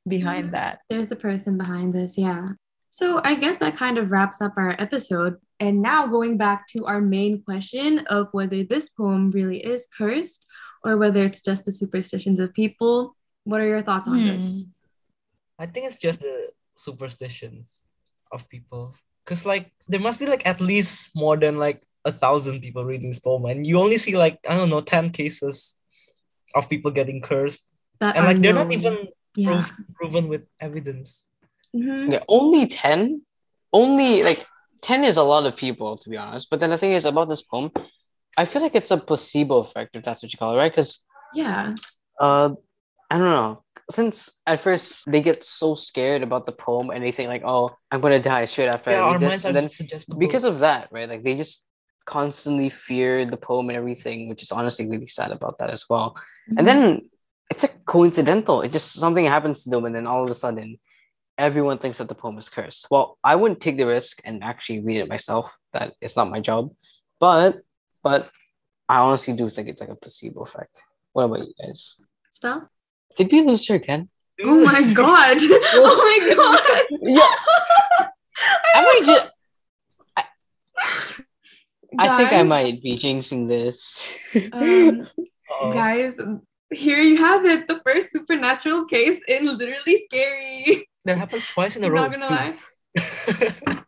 behind 0.07 0.53
that 0.53 0.79
There's 0.89 1.11
a 1.11 1.15
person 1.15 1.57
behind 1.57 1.93
this, 1.93 2.17
yeah. 2.17 2.47
So 2.89 3.21
I 3.23 3.35
guess 3.35 3.57
that 3.57 3.75
kind 3.75 3.97
of 3.97 4.11
wraps 4.11 4.41
up 4.41 4.53
our 4.55 4.75
episode. 4.77 5.37
And 5.59 5.81
now 5.81 6.05
going 6.05 6.37
back 6.37 6.67
to 6.77 6.85
our 6.85 7.01
main 7.01 7.41
question 7.41 7.99
of 8.05 8.27
whether 8.33 8.63
this 8.63 8.89
poem 8.89 9.31
really 9.31 9.57
is 9.57 9.87
cursed 9.97 10.45
or 10.83 10.97
whether 10.97 11.23
it's 11.23 11.41
just 11.41 11.65
the 11.65 11.71
superstitions 11.71 12.39
of 12.39 12.53
people. 12.53 13.15
What 13.45 13.61
are 13.61 13.67
your 13.67 13.81
thoughts 13.81 14.07
on 14.07 14.25
this? 14.25 14.63
Hmm. 14.63 14.69
I 15.63 15.65
think 15.65 15.87
it's 15.87 15.99
just 15.99 16.21
the 16.21 16.51
superstitions 16.75 17.81
of 18.31 18.47
people. 18.49 18.95
Cause 19.25 19.45
like 19.45 19.71
there 19.87 20.01
must 20.01 20.19
be 20.19 20.27
like 20.27 20.45
at 20.45 20.59
least 20.59 21.15
more 21.15 21.37
than 21.37 21.57
like 21.57 21.81
a 22.05 22.11
thousand 22.11 22.61
people 22.61 22.83
reading 22.83 23.09
this 23.09 23.19
poem, 23.19 23.45
and 23.45 23.65
you 23.65 23.79
only 23.79 23.97
see 23.97 24.17
like 24.17 24.37
I 24.47 24.57
don't 24.57 24.69
know 24.69 24.81
ten 24.81 25.09
cases 25.09 25.77
of 26.53 26.69
people 26.69 26.91
getting 26.91 27.21
cursed, 27.21 27.65
That 28.03 28.17
and 28.17 28.25
like 28.27 28.39
they're 28.43 28.53
not 28.53 28.71
even 28.71 29.07
yeah. 29.35 29.47
proof, 29.47 29.71
proven 29.95 30.27
with 30.27 30.43
evidence. 30.59 31.29
Mhm. 31.75 32.11
Yeah, 32.13 32.23
only 32.27 32.67
10? 32.67 33.23
Only 33.71 34.21
like 34.27 34.45
10 34.81 35.03
is 35.07 35.17
a 35.17 35.23
lot 35.23 35.45
of 35.47 35.55
people, 35.55 35.95
to 35.97 36.07
be 36.09 36.17
honest. 36.17 36.49
But 36.51 36.59
then 36.59 36.69
the 36.69 36.77
thing 36.77 36.91
is 36.93 37.05
about 37.05 37.29
this 37.29 37.41
poem, 37.41 37.71
I 38.37 38.43
feel 38.45 38.61
like 38.61 38.75
it's 38.75 38.91
a 38.91 38.97
placebo 38.97 39.63
effect, 39.65 39.95
if 39.95 40.03
that's 40.03 40.21
what 40.21 40.31
you 40.33 40.37
call 40.37 40.53
it, 40.53 40.57
right? 40.57 40.71
Because 40.71 41.05
Yeah. 41.33 41.73
uh, 42.19 42.49
I 43.09 43.17
don't 43.17 43.29
know. 43.39 43.63
Since 43.91 44.15
at 44.47 44.59
first 44.61 45.03
they 45.11 45.21
get 45.21 45.43
so 45.43 45.75
scared 45.75 46.23
about 46.23 46.45
the 46.45 46.51
poem 46.51 46.89
and 46.91 47.03
they 47.03 47.11
think 47.11 47.27
like, 47.29 47.43
oh, 47.45 47.71
I'm 47.91 48.01
gonna 48.01 48.19
die 48.21 48.45
straight 48.45 48.67
after 48.75 48.91
yeah, 48.91 48.97
I 48.99 49.01
our 49.01 49.13
read 49.17 49.21
minds 49.27 49.43
this. 49.43 49.45
are 49.45 49.47
And 49.49 49.55
then 49.57 49.69
suggestible. 49.69 50.19
because 50.19 50.43
of 50.51 50.59
that, 50.59 50.87
right? 50.91 51.09
Like 51.09 51.23
they 51.23 51.35
just 51.35 51.65
constantly 52.05 52.69
fear 52.69 53.25
the 53.25 53.37
poem 53.37 53.69
and 53.69 53.77
everything, 53.77 54.29
which 54.29 54.43
is 54.43 54.51
honestly 54.51 54.87
really 54.87 55.07
sad 55.07 55.31
about 55.31 55.57
that 55.59 55.69
as 55.69 55.85
well. 55.89 56.15
Mm-hmm. 56.15 56.57
And 56.57 56.65
then 56.67 56.81
it's 57.53 57.63
like 57.63 57.85
coincidental. 57.85 58.61
It 58.61 58.71
just 58.71 58.93
something 58.93 59.27
happens 59.27 59.63
to 59.63 59.69
them, 59.69 59.85
and 59.85 59.95
then 59.95 60.07
all 60.07 60.23
of 60.23 60.29
a 60.29 60.33
sudden, 60.33 60.79
everyone 61.37 61.77
thinks 61.77 61.99
that 61.99 62.09
the 62.09 62.15
poem 62.15 62.37
is 62.39 62.49
cursed. 62.49 62.87
Well, 62.89 63.19
I 63.23 63.35
wouldn't 63.35 63.61
take 63.61 63.77
the 63.77 63.85
risk 63.85 64.21
and 64.25 64.43
actually 64.43 64.79
read 64.79 65.01
it 65.01 65.07
myself. 65.07 65.55
That 65.73 65.93
it's 66.01 66.17
not 66.17 66.31
my 66.31 66.39
job. 66.39 66.73
But 67.19 67.61
but 68.01 68.29
I 68.89 68.97
honestly 68.99 69.35
do 69.35 69.49
think 69.49 69.69
it's 69.69 69.81
like 69.81 69.91
a 69.91 69.95
placebo 69.95 70.41
effect. 70.41 70.81
What 71.13 71.25
about 71.25 71.47
you 71.47 71.53
guys? 71.61 71.95
Stop. 72.31 72.69
Did 73.15 73.31
we 73.31 73.43
lose 73.43 73.67
her 73.67 73.75
again? 73.75 74.09
Oh 74.41 74.65
my 74.65 74.93
god. 75.03 75.37
oh 75.39 75.95
my 76.03 76.35
god. 76.35 76.83
Yeah. 77.01 78.09
I 78.75 78.81
might 78.81 79.03
just, 79.05 79.29
I 81.99 82.17
think 82.17 82.33
I 82.33 82.41
might 82.41 82.81
be 82.81 82.97
jinxing 82.97 83.47
this. 83.47 84.01
Um, 85.61 85.71
guys, 85.71 86.17
here 86.73 86.99
you 86.99 87.17
have 87.17 87.45
it. 87.45 87.67
The 87.67 87.81
first 87.85 88.11
supernatural 88.11 88.85
case 88.85 89.19
in 89.27 89.45
literally 89.45 89.97
scary. 90.05 90.87
that 91.05 91.17
happens 91.17 91.45
twice 91.45 91.75
in 91.75 91.83
a 91.83 91.91
row. 91.91 92.07
Not 92.07 92.11
gonna 92.11 92.27
lie. 92.27 92.55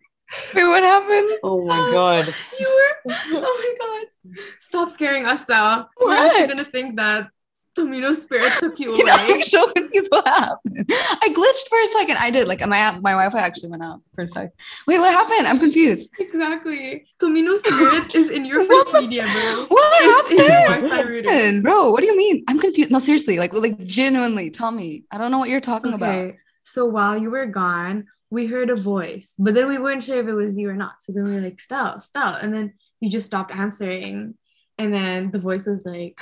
wait 0.55 0.65
what 0.65 0.81
happened 0.81 1.39
oh 1.43 1.63
my 1.65 1.77
oh, 1.77 1.91
god. 1.91 2.33
You 2.59 2.67
were 3.05 3.13
oh 3.33 3.75
my 3.79 3.85
god. 3.85 4.35
Stop 4.59 4.89
scaring 4.89 5.25
us 5.25 5.47
now. 5.47 5.89
We're 5.99 6.15
actually 6.15 6.47
gonna 6.47 6.63
think 6.63 6.97
that 6.97 7.29
Tomino 7.77 8.15
spirit 8.15 8.51
took 8.59 8.79
you 8.79 8.95
you 8.97 9.05
know, 9.05 9.13
away. 9.13 9.33
I'm 9.35 9.43
so 9.43 9.69
confused 9.71 10.09
what 10.11 10.27
happened. 10.27 10.89
I 10.89 11.29
glitched 11.29 11.67
for 11.69 11.81
a 11.81 11.87
second. 11.87 12.17
I 12.17 12.31
did. 12.31 12.47
Like 12.47 12.61
my 12.61 12.91
my 13.01 13.11
Wi-Fi 13.11 13.39
actually 13.39 13.71
went 13.71 13.83
out 13.83 14.01
for 14.13 14.23
a 14.23 14.27
second. 14.27 14.51
Wait, 14.87 14.99
what 14.99 15.13
happened? 15.13 15.47
I'm 15.47 15.59
confused. 15.59 16.09
exactly. 16.19 17.05
Tomino 17.21 17.57
spirit 17.57 18.15
is 18.15 18.29
in 18.29 18.45
your 18.45 18.65
first 18.69 18.93
media, 18.93 19.25
bro. 19.25 19.65
What 19.69 19.93
It's 20.31 20.91
happened? 20.93 21.63
Bro, 21.63 21.91
what 21.91 22.01
do 22.01 22.07
you 22.07 22.17
mean? 22.17 22.43
I'm 22.47 22.59
confused. 22.59 22.91
No, 22.91 22.99
seriously, 22.99 23.39
like 23.39 23.53
like 23.53 23.77
genuinely, 23.79 24.49
tell 24.49 24.71
me. 24.71 25.03
I 25.11 25.17
don't 25.17 25.31
know 25.31 25.39
what 25.39 25.49
you're 25.49 25.59
talking 25.59 25.93
about. 25.93 26.17
Okay. 26.17 26.37
So 26.63 26.85
while 26.85 27.17
you 27.17 27.29
were 27.29 27.45
gone, 27.45 28.05
we 28.31 28.47
heard 28.47 28.69
a 28.69 28.75
voice, 28.75 29.33
but 29.37 29.53
then 29.53 29.67
we 29.67 29.77
weren't 29.77 30.03
sure 30.03 30.19
if 30.19 30.27
it 30.27 30.33
was 30.33 30.57
you 30.57 30.69
or 30.69 30.75
not. 30.75 31.01
So 31.01 31.13
then 31.13 31.25
we 31.25 31.35
were 31.35 31.41
like, 31.41 31.59
Stell, 31.59 31.99
Stell. 31.99 32.33
And 32.35 32.53
then 32.53 32.73
you 32.99 33.09
just 33.09 33.27
stopped 33.27 33.53
answering. 33.53 34.35
And 34.77 34.93
then 34.93 35.31
the 35.31 35.39
voice 35.39 35.67
was 35.67 35.85
like, 35.85 36.19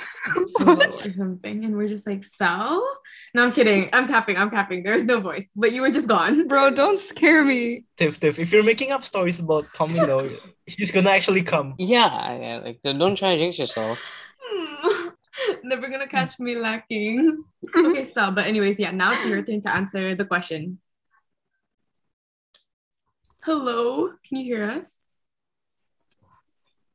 or 0.64 1.02
something. 1.16 1.64
And 1.64 1.76
we're 1.76 1.88
just 1.88 2.06
like, 2.06 2.22
Stell? 2.22 2.86
No, 3.34 3.42
I'm 3.44 3.52
kidding. 3.52 3.90
I'm 3.92 4.06
capping. 4.06 4.36
I'm 4.36 4.50
capping. 4.50 4.84
There's 4.84 5.04
no 5.04 5.18
voice, 5.18 5.50
but 5.56 5.72
you 5.72 5.82
were 5.82 5.90
just 5.90 6.06
gone. 6.06 6.46
Bro, 6.46 6.70
don't 6.72 6.98
scare 7.00 7.44
me. 7.44 7.84
Tiff, 7.96 8.20
Tiff, 8.20 8.38
if 8.38 8.52
you're 8.52 8.62
making 8.62 8.92
up 8.92 9.02
stories 9.02 9.40
about 9.40 9.66
Tomino, 9.74 10.38
she's 10.68 10.92
gonna 10.92 11.10
actually 11.10 11.42
come. 11.42 11.74
Yeah, 11.78 12.38
yeah, 12.38 12.58
like 12.58 12.80
don't 12.82 13.16
try 13.16 13.34
to 13.34 13.42
jinx 13.42 13.58
yourself. 13.58 13.98
Never 15.64 15.88
gonna 15.88 16.06
catch 16.06 16.38
me 16.38 16.54
lacking. 16.54 17.42
Okay, 17.76 18.04
stop. 18.04 18.36
But 18.36 18.46
anyways, 18.46 18.78
yeah, 18.78 18.92
now 18.92 19.14
it's 19.14 19.26
your 19.26 19.42
turn 19.42 19.62
to 19.62 19.74
answer 19.74 20.14
the 20.14 20.24
question. 20.24 20.78
Hello, 23.42 24.10
can 24.26 24.38
you 24.38 24.44
hear 24.44 24.70
us? 24.70 24.96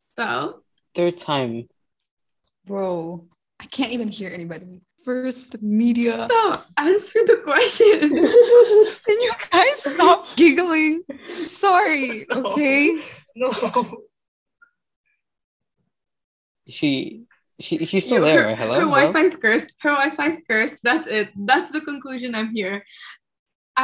Stell? 0.08 0.64
Third 0.96 1.18
time. 1.18 1.68
Bro, 2.66 3.26
I 3.60 3.66
can't 3.66 3.92
even 3.92 4.08
hear 4.08 4.30
anybody. 4.34 4.82
First 5.06 5.62
media. 5.62 6.26
Stop. 6.26 6.66
Answer 6.78 7.20
the 7.26 7.38
question. 7.44 8.10
Can 9.06 9.22
you 9.22 9.32
guys 9.52 9.82
stop 9.96 10.26
giggling? 10.36 11.04
Sorry, 11.40 12.26
No. 12.36 12.42
okay? 12.52 12.98
No. 13.36 13.52
She 16.68 17.24
she 17.60 17.86
she's 17.86 18.06
still 18.06 18.20
Yo, 18.20 18.26
there. 18.26 18.50
her. 18.50 18.56
Hello. 18.56 18.74
her 18.76 18.86
Wi-Fi's 18.86 19.36
cursed. 19.36 19.74
Her 19.80 19.90
Wi-Fi's 19.96 20.42
cursed. 20.50 20.78
That's 20.84 21.08
it. 21.08 21.30
That's 21.36 21.72
the 21.72 21.82
conclusion 21.82 22.36
I'm 22.36 22.54
here. 22.56 22.84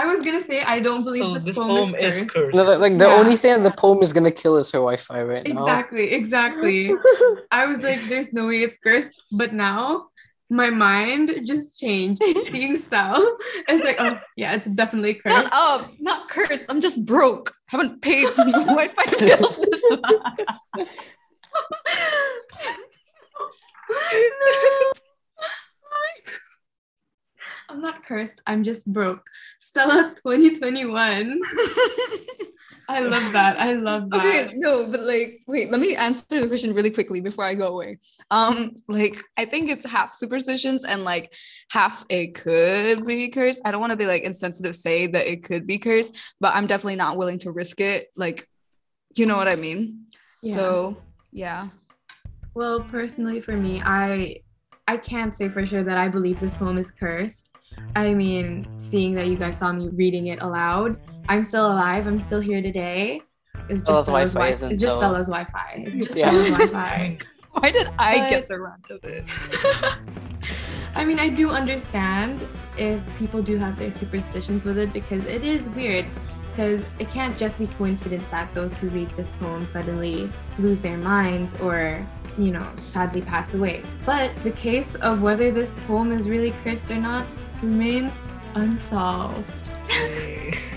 I 0.01 0.05
was 0.12 0.19
gonna 0.25 0.41
say 0.41 0.58
I 0.62 0.79
don't 0.88 1.03
believe 1.08 1.23
So 1.23 1.34
this, 1.36 1.45
this 1.49 1.58
poem, 1.58 1.69
poem 1.69 1.95
is 1.95 2.15
is 2.17 2.23
cursed. 2.23 2.34
cursed. 2.34 2.53
No, 2.58 2.63
like 2.71 2.79
like, 2.86 2.97
the 3.03 3.05
Yeah. 3.10 3.19
only 3.19 3.36
thing 3.41 3.53
that 3.55 3.63
the 3.69 3.75
poem 3.84 3.99
is 4.03 4.12
gonna 4.15 4.31
kill 4.41 4.55
is 4.58 4.67
her 4.73 4.79
Wi-Fi 4.79 5.23
right 5.23 5.47
now. 5.47 5.53
Exactly, 5.62 6.05
exactly. 6.19 6.81
I 7.51 7.65
was 7.67 7.79
like, 7.88 8.01
there's 8.12 8.31
no 8.34 8.47
way 8.47 8.60
it's 8.67 8.77
cursed. 8.86 9.13
But 9.31 9.53
now 9.53 10.08
my 10.49 10.69
mind 10.69 11.25
just 11.51 11.79
changed. 11.79 12.21
Seeing 12.51 12.77
style. 12.77 13.23
It's 13.71 13.84
like, 13.89 13.97
oh 13.99 14.19
yeah, 14.36 14.55
it's 14.58 14.67
definitely 14.81 15.13
Not 15.25 15.43
cursed. 15.45 15.53
up, 15.53 15.81
not 15.99 16.29
cursed. 16.29 16.65
I'm 16.69 16.81
just 16.81 17.05
broke. 17.05 17.53
Haven't 17.67 18.01
paid 18.01 18.27
Wi-Fi 18.38 19.05
bills 19.19 19.58
this 19.58 19.84
month. 19.89 20.21
I'm 27.69 27.82
not 27.82 28.06
cursed. 28.06 28.41
I'm 28.47 28.63
just 28.63 28.91
broke. 28.91 29.23
Stella 29.60 30.13
2021. 30.25 31.39
I 32.88 32.99
love 32.99 33.34
that. 33.34 33.60
I 33.60 33.73
love 33.73 34.10
that. 34.12 34.19
Okay, 34.19 34.54
no, 34.56 34.86
but 34.86 35.01
like, 35.01 35.41
wait, 35.47 35.71
let 35.71 35.82
me 35.82 35.95
answer 35.95 36.41
the 36.41 36.47
question 36.47 36.73
really 36.73 36.91
quickly 36.91 37.19
before 37.19 37.43
I 37.43 37.56
go 37.56 37.67
away. 37.67 37.97
Um, 38.30 38.75
like, 38.88 39.17
I 39.38 39.45
think 39.45 39.69
it's 39.69 39.89
half 39.89 40.13
superstitions 40.13 40.84
and 40.84 41.04
like 41.04 41.34
half 41.71 42.06
it 42.10 42.36
could 42.36 43.06
be 43.06 43.30
cursed. 43.30 43.62
I 43.65 43.71
don't 43.71 43.82
want 43.82 43.91
to 43.91 43.97
be 43.97 44.06
like 44.06 44.23
insensitive, 44.23 44.75
say 44.75 45.08
that 45.08 45.25
it 45.25 45.43
could 45.43 45.65
be 45.65 45.78
cursed, 45.78 46.36
but 46.39 46.56
I'm 46.56 46.67
definitely 46.67 46.97
not 46.97 47.17
willing 47.17 47.39
to 47.39 47.51
risk 47.51 47.82
it. 47.82 48.08
Like, 48.15 48.45
you 49.15 49.25
know 49.25 49.38
what 49.38 49.47
I 49.47 49.56
mean? 49.56 50.06
Yeah. 50.43 50.56
So, 50.56 50.97
yeah. 51.32 51.69
Well, 52.54 52.82
personally 52.82 53.41
for 53.41 53.58
me, 53.58 53.82
I 53.84 54.41
I 54.88 54.97
can't 54.97 55.36
say 55.36 55.49
for 55.49 55.65
sure 55.65 55.84
that 55.84 55.97
I 55.97 56.08
believe 56.08 56.39
this 56.39 56.54
poem 56.54 56.78
is 56.78 56.91
cursed. 56.91 57.49
I 57.95 58.13
mean, 58.13 58.67
seeing 58.77 59.13
that 59.15 59.27
you 59.27 59.38
guys 59.38 59.57
saw 59.57 59.71
me 59.71 59.89
reading 59.89 60.27
it 60.27 60.41
aloud, 60.41 60.97
I'm 61.29 61.43
still 61.43 61.67
alive. 61.71 62.07
I'm 62.07 62.19
still 62.19 62.39
here 62.41 62.61
today. 62.61 63.21
It's 63.69 63.81
just 63.81 64.03
Stella's 64.03 64.31
Stella's 64.31 64.33
Wi-Fi 64.33 64.55
Wi- 64.55 64.71
It's 64.73 64.81
just 64.81 64.93
so- 64.95 64.99
Stella's 64.99 65.27
Wi-Fi. 65.27 65.83
It's 65.88 66.05
just 66.05 66.17
Yeah. 66.19 66.29
Stella's 66.29 66.49
Wi-Fi. 66.71 67.17
Why 67.51 67.71
did 67.71 67.88
I 67.97 68.19
But- 68.19 68.29
get 68.29 68.49
the 68.49 68.59
rant 68.61 68.89
of 68.91 69.03
it? 69.03 69.23
I 70.95 71.03
mean, 71.03 71.19
I 71.19 71.29
do 71.29 71.49
understand 71.49 72.45
if 72.77 73.01
people 73.17 73.41
do 73.41 73.57
have 73.57 73.77
their 73.77 73.91
superstitions 73.91 74.63
with 74.65 74.77
it 74.77 74.93
because 74.93 75.23
it 75.25 75.43
is 75.43 75.69
weird. 75.69 76.05
Because 76.51 76.83
it 76.99 77.09
can't 77.09 77.38
just 77.38 77.59
be 77.59 77.67
coincidence 77.67 78.29
that 78.29 78.53
those 78.53 78.75
who 78.75 78.88
read 78.89 79.09
this 79.17 79.33
poem 79.33 79.67
suddenly 79.67 80.29
lose 80.57 80.79
their 80.79 80.95
minds 80.97 81.53
or, 81.59 82.05
you 82.38 82.51
know, 82.51 82.65
sadly 82.85 83.21
pass 83.21 83.55
away. 83.55 83.83
But 84.05 84.31
the 84.43 84.51
case 84.51 84.95
of 84.95 85.21
whether 85.21 85.51
this 85.51 85.75
poem 85.85 86.13
is 86.13 86.29
really 86.29 86.53
cursed 86.63 86.89
or 86.91 86.95
not 86.95 87.25
remains 87.61 88.21
unsolved. 88.55 89.43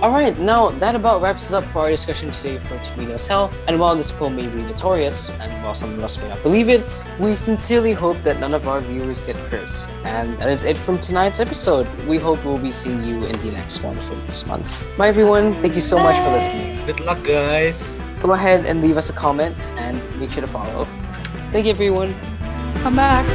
All 0.00 0.12
right, 0.12 0.38
now 0.38 0.70
that 0.78 0.94
about 0.94 1.20
wraps 1.20 1.48
it 1.48 1.54
up 1.54 1.64
for 1.72 1.80
our 1.80 1.90
discussion 1.90 2.30
today 2.30 2.58
for 2.58 2.78
Tomino's 2.78 3.26
Hell. 3.26 3.50
And 3.66 3.80
while 3.80 3.96
this 3.96 4.12
poem 4.12 4.36
may 4.36 4.46
be 4.46 4.62
notorious, 4.62 5.30
and 5.30 5.50
while 5.64 5.74
some 5.74 5.92
of 5.92 6.04
us 6.04 6.16
may 6.18 6.28
not 6.28 6.40
believe 6.44 6.68
it, 6.68 6.86
we 7.18 7.34
sincerely 7.34 7.94
hope 7.94 8.22
that 8.22 8.38
none 8.38 8.54
of 8.54 8.68
our 8.68 8.80
viewers 8.80 9.22
get 9.22 9.34
cursed. 9.50 9.92
And 10.04 10.38
that 10.38 10.50
is 10.50 10.62
it 10.62 10.78
from 10.78 11.00
tonight's 11.00 11.40
episode. 11.40 11.88
We 12.06 12.18
hope 12.18 12.44
we'll 12.44 12.58
be 12.58 12.70
seeing 12.70 13.02
you 13.02 13.24
in 13.24 13.40
the 13.40 13.50
next 13.50 13.82
one 13.82 13.98
for 14.00 14.14
this 14.14 14.46
month. 14.46 14.86
Bye, 14.96 15.08
everyone. 15.08 15.60
Thank 15.60 15.74
you 15.74 15.80
so 15.80 15.98
much 15.98 16.14
for 16.14 16.30
listening. 16.30 16.86
Good 16.86 17.00
luck, 17.00 17.24
guys. 17.24 18.00
Go 18.22 18.34
ahead 18.34 18.66
and 18.66 18.80
leave 18.80 18.96
us 18.96 19.10
a 19.10 19.12
comment 19.12 19.58
and 19.78 19.98
make 20.20 20.30
sure 20.30 20.42
to 20.42 20.46
follow. 20.46 20.86
Thank 21.50 21.66
you, 21.66 21.72
everyone. 21.72 22.14
Come 22.82 22.94
back. 22.96 23.26